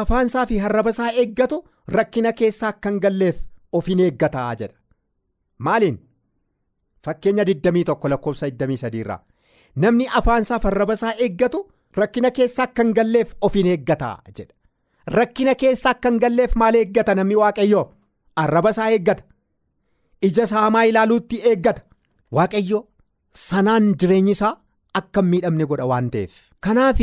afaansaa 0.00 0.46
fi 0.46 0.58
harrabasaa 0.64 1.10
eeggatu 1.22 1.58
rakkina 1.88 2.32
keessaa 2.32 2.68
akka 2.74 2.88
hin 2.90 3.00
galleef 3.00 3.36
ofiin 3.72 4.00
eeggataa 4.00 4.54
jedha. 4.60 4.74
Maaliin? 5.58 5.98
Fakkeenya 7.04 7.44
21 7.44 8.08
lakkoofsa 8.10 8.46
23 8.46 9.00
irraa. 9.00 9.20
Namni 9.76 10.08
afaansaa 10.20 10.58
fi 10.58 10.68
harrabasaa 10.68 11.12
eeggatu 11.26 11.62
rakkina 11.96 12.30
keessaa 12.30 12.64
akka 12.64 12.82
hin 12.82 12.94
galleef 12.94 13.34
ofiin 13.40 13.66
eeggataa 13.74 14.16
jedha. 14.38 14.54
Rakkina 15.18 15.54
keessaa 15.54 15.90
akka 15.96 16.08
hin 16.10 16.18
galleef 16.26 16.54
maal 16.56 16.74
eeggata? 16.74 17.14
Namni 17.14 17.36
waaqayyoo? 17.42 17.84
Harrabasaa 18.36 18.88
eeggata. 18.96 19.22
Ija 20.22 20.46
saamaa 20.46 20.82
ilaaluutti 20.90 21.40
eeggata. 21.52 21.82
Waaqayyo 22.32 22.88
sanaan 23.46 23.94
jireenyi 24.00 24.30
isaa 24.36 24.56
akka 24.94 25.20
hin 25.22 25.30
miidhamne 25.30 25.66
godha 25.66 25.86
waan 25.92 26.10
ta'eef. 26.10 26.32
Kanaaf 26.60 27.00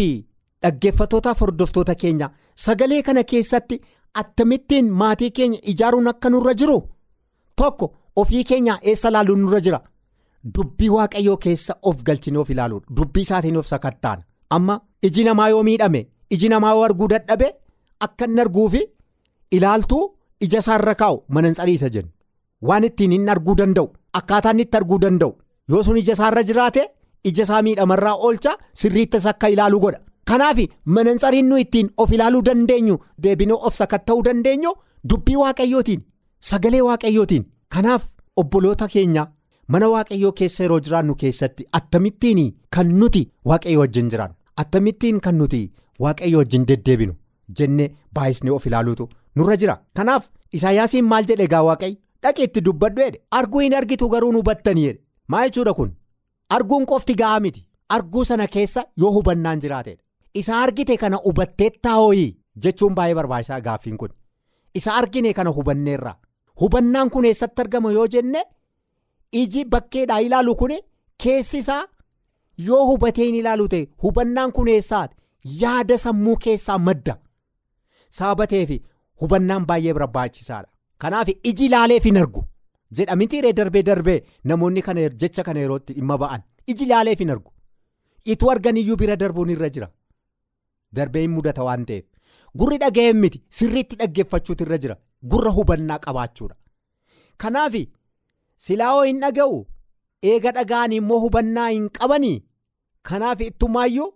dhaggeeffattootaaf 0.63 1.41
hordoftoota 1.41 1.95
keenya 1.95 2.29
sagalee 2.65 3.01
kana 3.03 3.23
keessatti 3.23 3.81
attamittiin 4.21 4.91
maatii 5.01 5.31
keenya 5.31 5.59
ijaaruun 5.71 6.07
akka 6.07 6.29
nurra 6.29 6.53
jiru? 6.53 6.77
Tokko 7.55 7.93
ofii 8.15 8.43
keenya 8.43 8.77
eessa 8.81 9.11
laaluun 9.11 9.39
nurra 9.41 9.59
jira? 9.59 9.79
Dubbii 10.55 10.89
waaqayyoo 10.95 11.37
keessa 11.37 11.75
of 11.81 12.03
galchine 12.03 12.37
of 12.39 12.49
ilaaluudha 12.49 12.85
dubbii 12.97 13.21
isaatiin 13.21 13.57
of 13.57 13.65
sakattaan. 13.67 14.23
Amma 14.49 14.79
iji 15.03 15.23
namaa 15.23 15.49
yoo 15.49 15.63
miidhame 15.63 16.07
iji 16.29 16.49
namaa 16.49 16.73
yoo 16.73 16.83
arguu 16.83 17.07
dadhabe 17.07 17.53
akka 17.99 18.25
inni 18.25 18.41
arguufi 18.41 18.81
ilaaltuu 19.51 20.03
ija 20.41 20.59
isaarra 20.59 20.95
kaa'u 20.95 21.23
manantsariisa 21.27 21.89
jennu. 21.89 22.11
Waan 22.61 22.83
ittiin 22.83 23.11
inni 23.11 23.31
arguu 23.31 23.55
danda'u 23.57 23.87
akkaataa 24.13 24.51
inni 24.51 24.61
itti 24.67 24.77
arguu 24.77 24.99
danda'u. 25.01 25.33
Yoo 25.69 25.83
sun 25.83 25.97
ija 25.97 26.13
isaarra 26.13 26.43
jiraate 26.43 26.83
ija 27.23 27.43
isaa 27.43 27.61
miidhamarraa 27.61 28.15
oolcha 28.15 28.57
sirriittas 28.73 29.25
akka 29.25 29.47
ilaalu 29.49 29.79
godha. 29.79 29.99
Kanaaf 30.31 30.57
manantsariin 30.85 31.45
nu 31.49 31.57
ittiin 31.63 31.89
of 31.97 32.11
ilaaluu 32.11 32.41
dandeenyu 32.49 32.97
deebinee 33.23 33.57
of 33.69 33.75
sakatta'uu 33.81 34.23
dandeenyu 34.27 34.73
dubbii 35.09 35.35
waaqayyootiin 35.43 36.01
sagalee 36.49 36.81
waaqayyootiin. 36.89 37.45
Kanaaf 37.73 38.03
obboloota 38.37 38.87
keenya 38.93 39.27
mana 39.67 39.89
waaqayyoo 39.95 40.31
keessa 40.39 40.63
yeroo 40.63 40.79
jiraannu 40.85 41.15
keessatti 41.15 41.65
attamittiin 41.79 42.41
kan 42.75 42.93
nuti 42.99 43.23
waaqayyo 43.51 43.79
wajjin 43.79 44.09
jiraannu. 44.13 44.35
Attamittiin 44.57 45.19
kan 45.21 45.35
nuti 45.37 45.61
waaqayyo 45.99 46.37
wajjin 46.37 46.67
deddeebinu 46.67 47.13
jennee 47.59 47.89
baay'isnee 48.13 48.51
of 48.57 48.65
ilaaluutu 48.67 49.09
nurra 49.35 49.57
jira. 49.57 49.77
Kanaaf 49.93 50.29
isaayyaasiin 50.53 51.05
maal 51.05 51.25
jedhe 51.31 51.43
egaa 51.49 51.63
waaqayyo? 51.69 51.97
Dhaqee 52.23 52.43
itti 52.49 52.61
dubbadhu 52.65 53.01
jedhe. 53.05 53.19
Arguu 53.31 53.59
hin 53.65 53.73
argitu 53.81 54.09
garuu 54.09 54.31
nu 54.31 54.37
hubattanii 54.43 54.85
jedhe. 54.87 54.99
Maa 55.27 55.43
jechuudha 55.47 55.73
kun? 55.73 55.91
Arguun 56.49 56.85
qofti 56.91 57.13
ga'aa 57.21 57.39
miti. 57.39 57.65
Arguu 57.89 58.25
sana 58.25 58.47
keessa 58.47 58.83
yoo 58.97 59.11
hubannaan 59.17 59.59
jiraateedha. 59.65 60.02
Isa 60.41 60.57
argite 60.63 60.97
kana 60.97 61.17
hubattee 61.25 61.69
taa'ooyi 61.87 62.27
jechuun 62.65 62.95
baay'ee 62.95 63.15
barbaachisaa 63.15 63.61
gaaffiin 63.61 63.97
kun. 63.97 64.09
Isa 64.75 64.93
argine 64.93 65.33
kana 65.33 65.49
hubanneerra. 65.49 66.13
Hubannaan 66.61 67.09
kun 67.09 67.25
eessatti 67.25 67.61
argama 67.61 67.91
yoo 67.91 68.07
jenne 68.07 68.43
iji 69.41 69.65
bakkeedhaa 69.65 70.19
ilaalu 70.27 70.55
kun 70.55 70.71
keessi 71.23 71.57
isaa 71.57 71.83
yoo 72.57 72.85
hubatee 72.91 73.25
hin 73.25 73.35
ilaalu 73.35 73.67
ta'e 73.67 73.87
hubannaan 74.03 74.51
kun 74.51 74.67
eessaati 74.67 75.15
yaada 75.61 75.97
sammuu 75.97 76.35
keessaa 76.45 76.77
madda. 76.79 77.17
Sababateef 78.09 78.69
hubannaan 79.21 79.65
baay'ee 79.65 79.93
barbaachisaadha 79.99 80.69
kanaaf 80.97 81.29
iji 81.43 81.65
ilaaleef 81.65 82.03
hin 82.11 82.17
argu. 82.17 82.45
Jedhamitiiree 82.97 83.53
darbee 83.53 83.83
darbee 83.85 84.21
namoonni 84.43 84.83
jecha 85.21 85.43
kana 85.43 85.59
yerootti 85.59 85.93
dhimma 85.93 86.17
ba'an. 86.17 86.41
Iji 86.67 86.85
ilaaleef 86.85 87.19
hin 87.19 87.29
argu. 87.29 87.51
Ituu 88.25 88.49
arganiyyuu 88.51 88.95
bira 88.97 89.15
darbuun 89.15 89.49
irra 89.49 89.69
jira. 89.69 89.87
Darbee 90.99 91.21
hin 91.25 91.31
mudata 91.37 91.63
waan 91.67 91.85
ta'eef. 91.89 92.05
Gurri 92.61 92.77
dhaga'een 92.83 93.17
miti 93.25 93.43
sirriitti 93.59 93.95
dhaggeeffachuutu 94.01 94.63
irra 94.67 94.77
jira. 94.85 94.95
Gurra 95.31 95.51
hubannaa 95.57 95.99
qabaachuudha. 96.07 96.55
Kanaaf 97.37 97.75
silaa'oo 98.67 99.03
hin 99.09 99.19
dhaga'u 99.25 99.55
eega 100.31 100.51
dhaga'anii 100.57 100.97
immoo 101.03 101.19
hubannaa 101.25 101.69
hin 101.69 101.87
qabanii? 101.99 102.43
Kanaaf 103.09 103.41
ittumaayyuu 103.47 104.09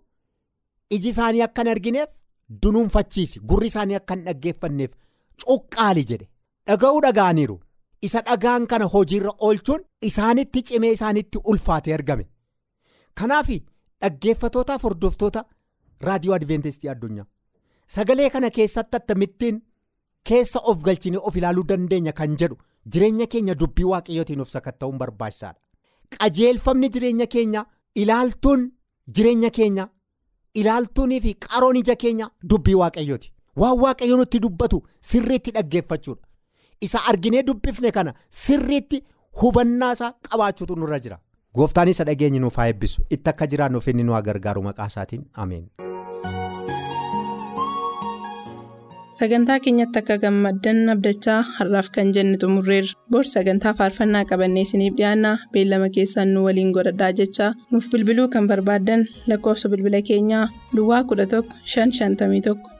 iji 0.98 1.10
isaanii 1.16 1.42
akka 1.48 1.62
hin 1.64 1.72
argineef 1.76 2.10
dunuunfachiisi. 2.64 3.40
Gurri 3.40 3.68
isaanii 3.74 3.96
akka 4.02 4.16
hin 4.16 4.24
dhaggeeffanneef 4.30 4.92
cuqqaali 5.46 6.04
jedhe. 6.12 6.28
Dhaga'uu 6.68 7.02
dhaga'aniiru. 7.08 7.58
Isa 8.08 8.22
dhagaan 8.30 8.68
kana 8.72 8.86
hojiirra 8.94 9.32
oolchuun 9.48 9.84
isaanitti 10.12 10.62
cimee 10.70 10.92
isaanitti 10.96 11.40
ulfaatee 11.54 11.94
argame. 12.00 12.28
Kanaaf 13.14 13.48
dhaggeeffatootaaf 14.02 14.84
hordoftoota. 14.84 15.46
Raadiyoo 16.02 16.36
adventistii 16.36 16.90
addunyaa. 16.90 17.26
Sagalee 17.88 18.30
kana 18.30 18.50
keessatti 18.50 18.98
attamittiin 18.98 19.62
keessa 20.24 20.60
of 20.60 20.82
galchine 20.84 21.18
of 21.18 21.36
ilaaluu 21.36 21.64
dandeenya 21.68 22.12
kan 22.14 22.36
jedhu 22.38 22.58
jireenya 22.94 23.28
keenya 23.28 23.56
dubbii 23.56 23.84
waaqayyootiin 23.92 24.42
of 24.42 24.50
sakatta'uun 24.56 24.98
barbaachisaadha. 24.98 25.60
Qajeelfamni 26.18 26.90
jireenya 26.90 27.26
keenya 27.28 27.66
ilaaltuun 27.96 28.72
jireenya 29.16 29.50
keenya 29.50 29.88
ilaaltuunii 30.54 31.22
fi 31.22 31.34
qaroon 31.46 31.76
ija 31.82 31.96
keenya 31.96 32.30
dubbii 32.50 32.76
waaqayyooti. 32.82 33.32
Waan 33.56 33.80
waaqayyo 33.84 34.18
nutti 34.18 34.40
dubbatu 34.40 34.84
sirriitti 35.02 35.52
dhaggeeffachuudha. 35.52 36.22
Isa 36.82 37.00
arginee 37.10 37.44
dubbifne 37.44 37.92
kana 37.92 38.14
sirriitti 38.30 39.04
hubannaa 39.42 39.92
isaa 39.94 40.12
qabaachuutu 40.30 40.76
nurra 40.76 41.00
jira. 41.00 41.20
Gooftaan 41.58 41.90
isa 41.94 42.06
dhageenyi 42.08 42.40
nuuf 42.44 42.58
haa 42.62 42.68
eebbisu 42.72 43.06
itti 43.18 43.30
akka 43.34 43.48
jiraannuuf 43.54 43.88
inni 43.92 44.04
nu 44.08 44.22
gargaaru 44.30 44.62
maqaa 44.70 44.88
isaatiin 44.94 45.24
ameen. 45.44 45.66
sagantaa 49.20 49.60
keenyatti 49.66 50.00
akka 50.00 50.16
gammaddan 50.24 50.90
abdachaa 50.94 51.38
har'aaf 51.56 51.88
kan 51.96 52.12
jenne 52.16 52.38
xumurreerra. 52.42 52.94
Bor 53.12 53.24
sagantaa 53.34 53.74
faarfannaa 53.80 54.26
qabannee 54.32 54.66
isiniif 54.68 54.94
dhiyaanna 55.00 55.32
beellama 55.54 55.90
keessaan 55.96 56.34
nu 56.34 56.44
waliin 56.48 56.72
godhadhaa 56.78 57.12
jechaa. 57.20 57.52
Nuuf 57.72 57.90
bilbiluu 57.92 58.28
kan 58.34 58.48
barbaaddan 58.52 59.08
lakkoofsa 59.30 59.70
bilbila 59.74 60.02
keenyaa. 60.10 60.46
Duwwaa 60.76 61.04
11 61.14 61.44
551 61.76 62.77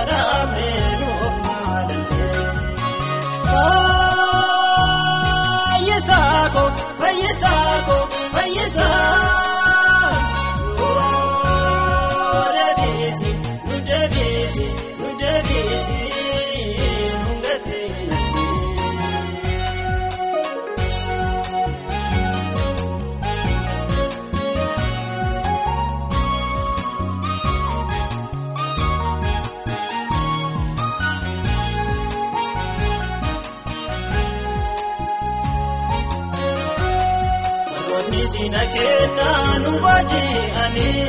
Diina 38.36 38.62
kennaa 38.74 39.52
nu 39.64 39.72
baaji'anii 39.84 41.04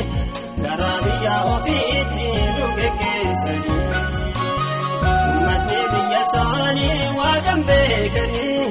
garaa 0.65 0.99
biyya 1.05 1.35
ofiitti 1.55 2.29
nu 2.59 2.67
geggeessanii. 2.77 3.79
Uummatni 5.13 5.81
biyya 5.93 6.21
isaanii 6.27 7.01
waaqan 7.19 7.61
beekanii 7.71 8.63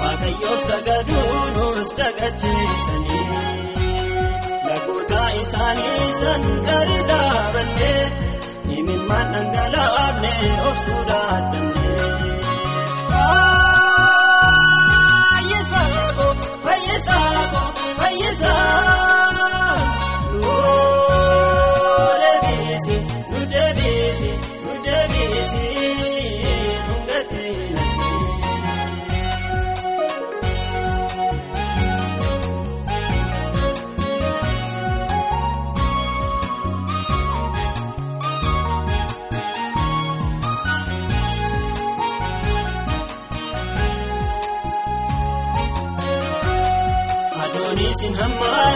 waaqayyoof 0.00 0.60
sagaduu 0.68 1.36
nus 1.56 1.90
dagacheessanii. 1.98 3.24
Lagoota 4.68 5.22
isaanii 5.42 6.10
san 6.20 6.42
gadi 6.70 6.98
dhaabannee 7.12 8.02
imimmaan 8.78 9.32
dhangalaafne 9.36 10.32
obsuu 10.70 11.02
dadhabnee. 11.12 12.19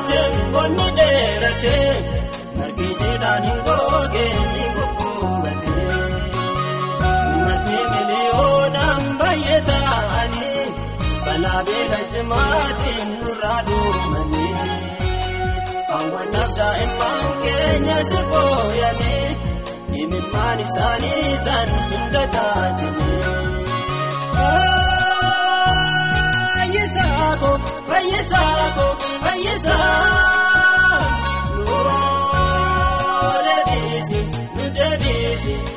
Hammaate 0.08 0.52
bonni 0.52 0.86
dheerate 0.98 1.76
margi 2.58 2.88
jiidhaan 3.00 3.42
hin 3.48 3.58
goge 3.68 4.26
ni 4.54 4.64
gugguubate. 4.76 5.72
Uummatni 7.10 7.78
miliyoonaan 7.92 9.02
baay'ee 9.20 9.60
ta'anii 9.70 10.64
balaa 11.26 11.62
beela 11.70 12.00
cimaatiin 12.14 13.08
nurraa 13.22 13.60
duumanii. 13.70 14.52
Hawwataaf 15.92 16.50
daa'imman 16.58 17.24
keenya 17.46 17.98
si 18.10 18.20
fooyyanii 18.30 19.28
imimmaan 20.02 20.60
isaanii 20.66 21.36
san 21.44 21.68
hin 21.90 22.04
dagaatanii. 22.18 23.22
Fayyisaako 26.54 27.50
fayyisaako 27.88 27.88
fayyisaa 27.88 28.68
nuu 28.76 29.03
deebisi 29.34 29.70
nu 31.56 31.64
deebisi 33.46 34.20
nu 34.54 34.64
deebisi 34.76 35.73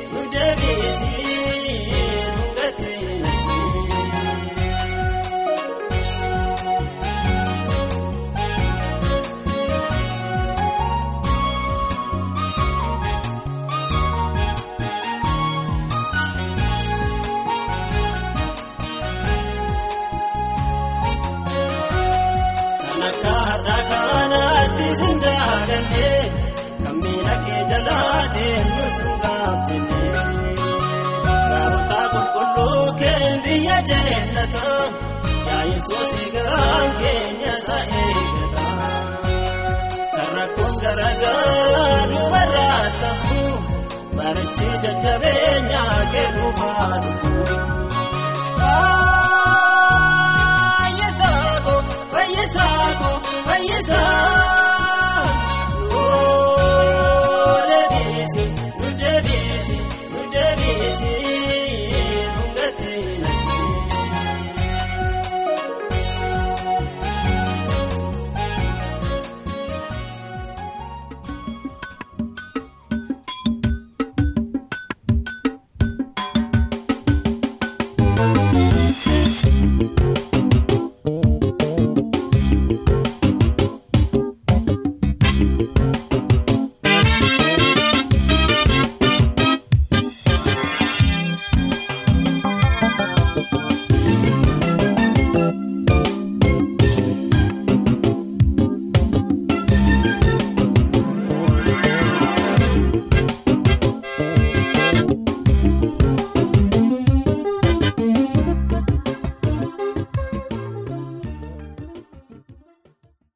Yesuusii 35.88 36.30
garaan 36.32 36.90
keenya 37.00 37.52
isaa 37.58 37.84
eeggata. 38.00 38.64
Kan 40.16 40.28
rakkoon 40.36 40.74
garaagaraa 40.82 42.00
dubarraa 42.12 42.84
tafu 43.00 43.40
marichi 44.16 44.68
jajjabeenya 44.82 45.82
keeduufaa 46.12 46.90
dhufu. 47.04 47.32
Fayyisaa 50.18 51.54
ko 51.66 51.74
fayyisaa 52.12 52.88
ko 53.00 53.10
fayyisaa 53.46 54.12
nu 55.88 56.02
deebisi 57.70 58.44
nu 58.80 58.88
deebisi 59.04 59.76
nu 60.12 60.20
deebisi. 60.34 61.14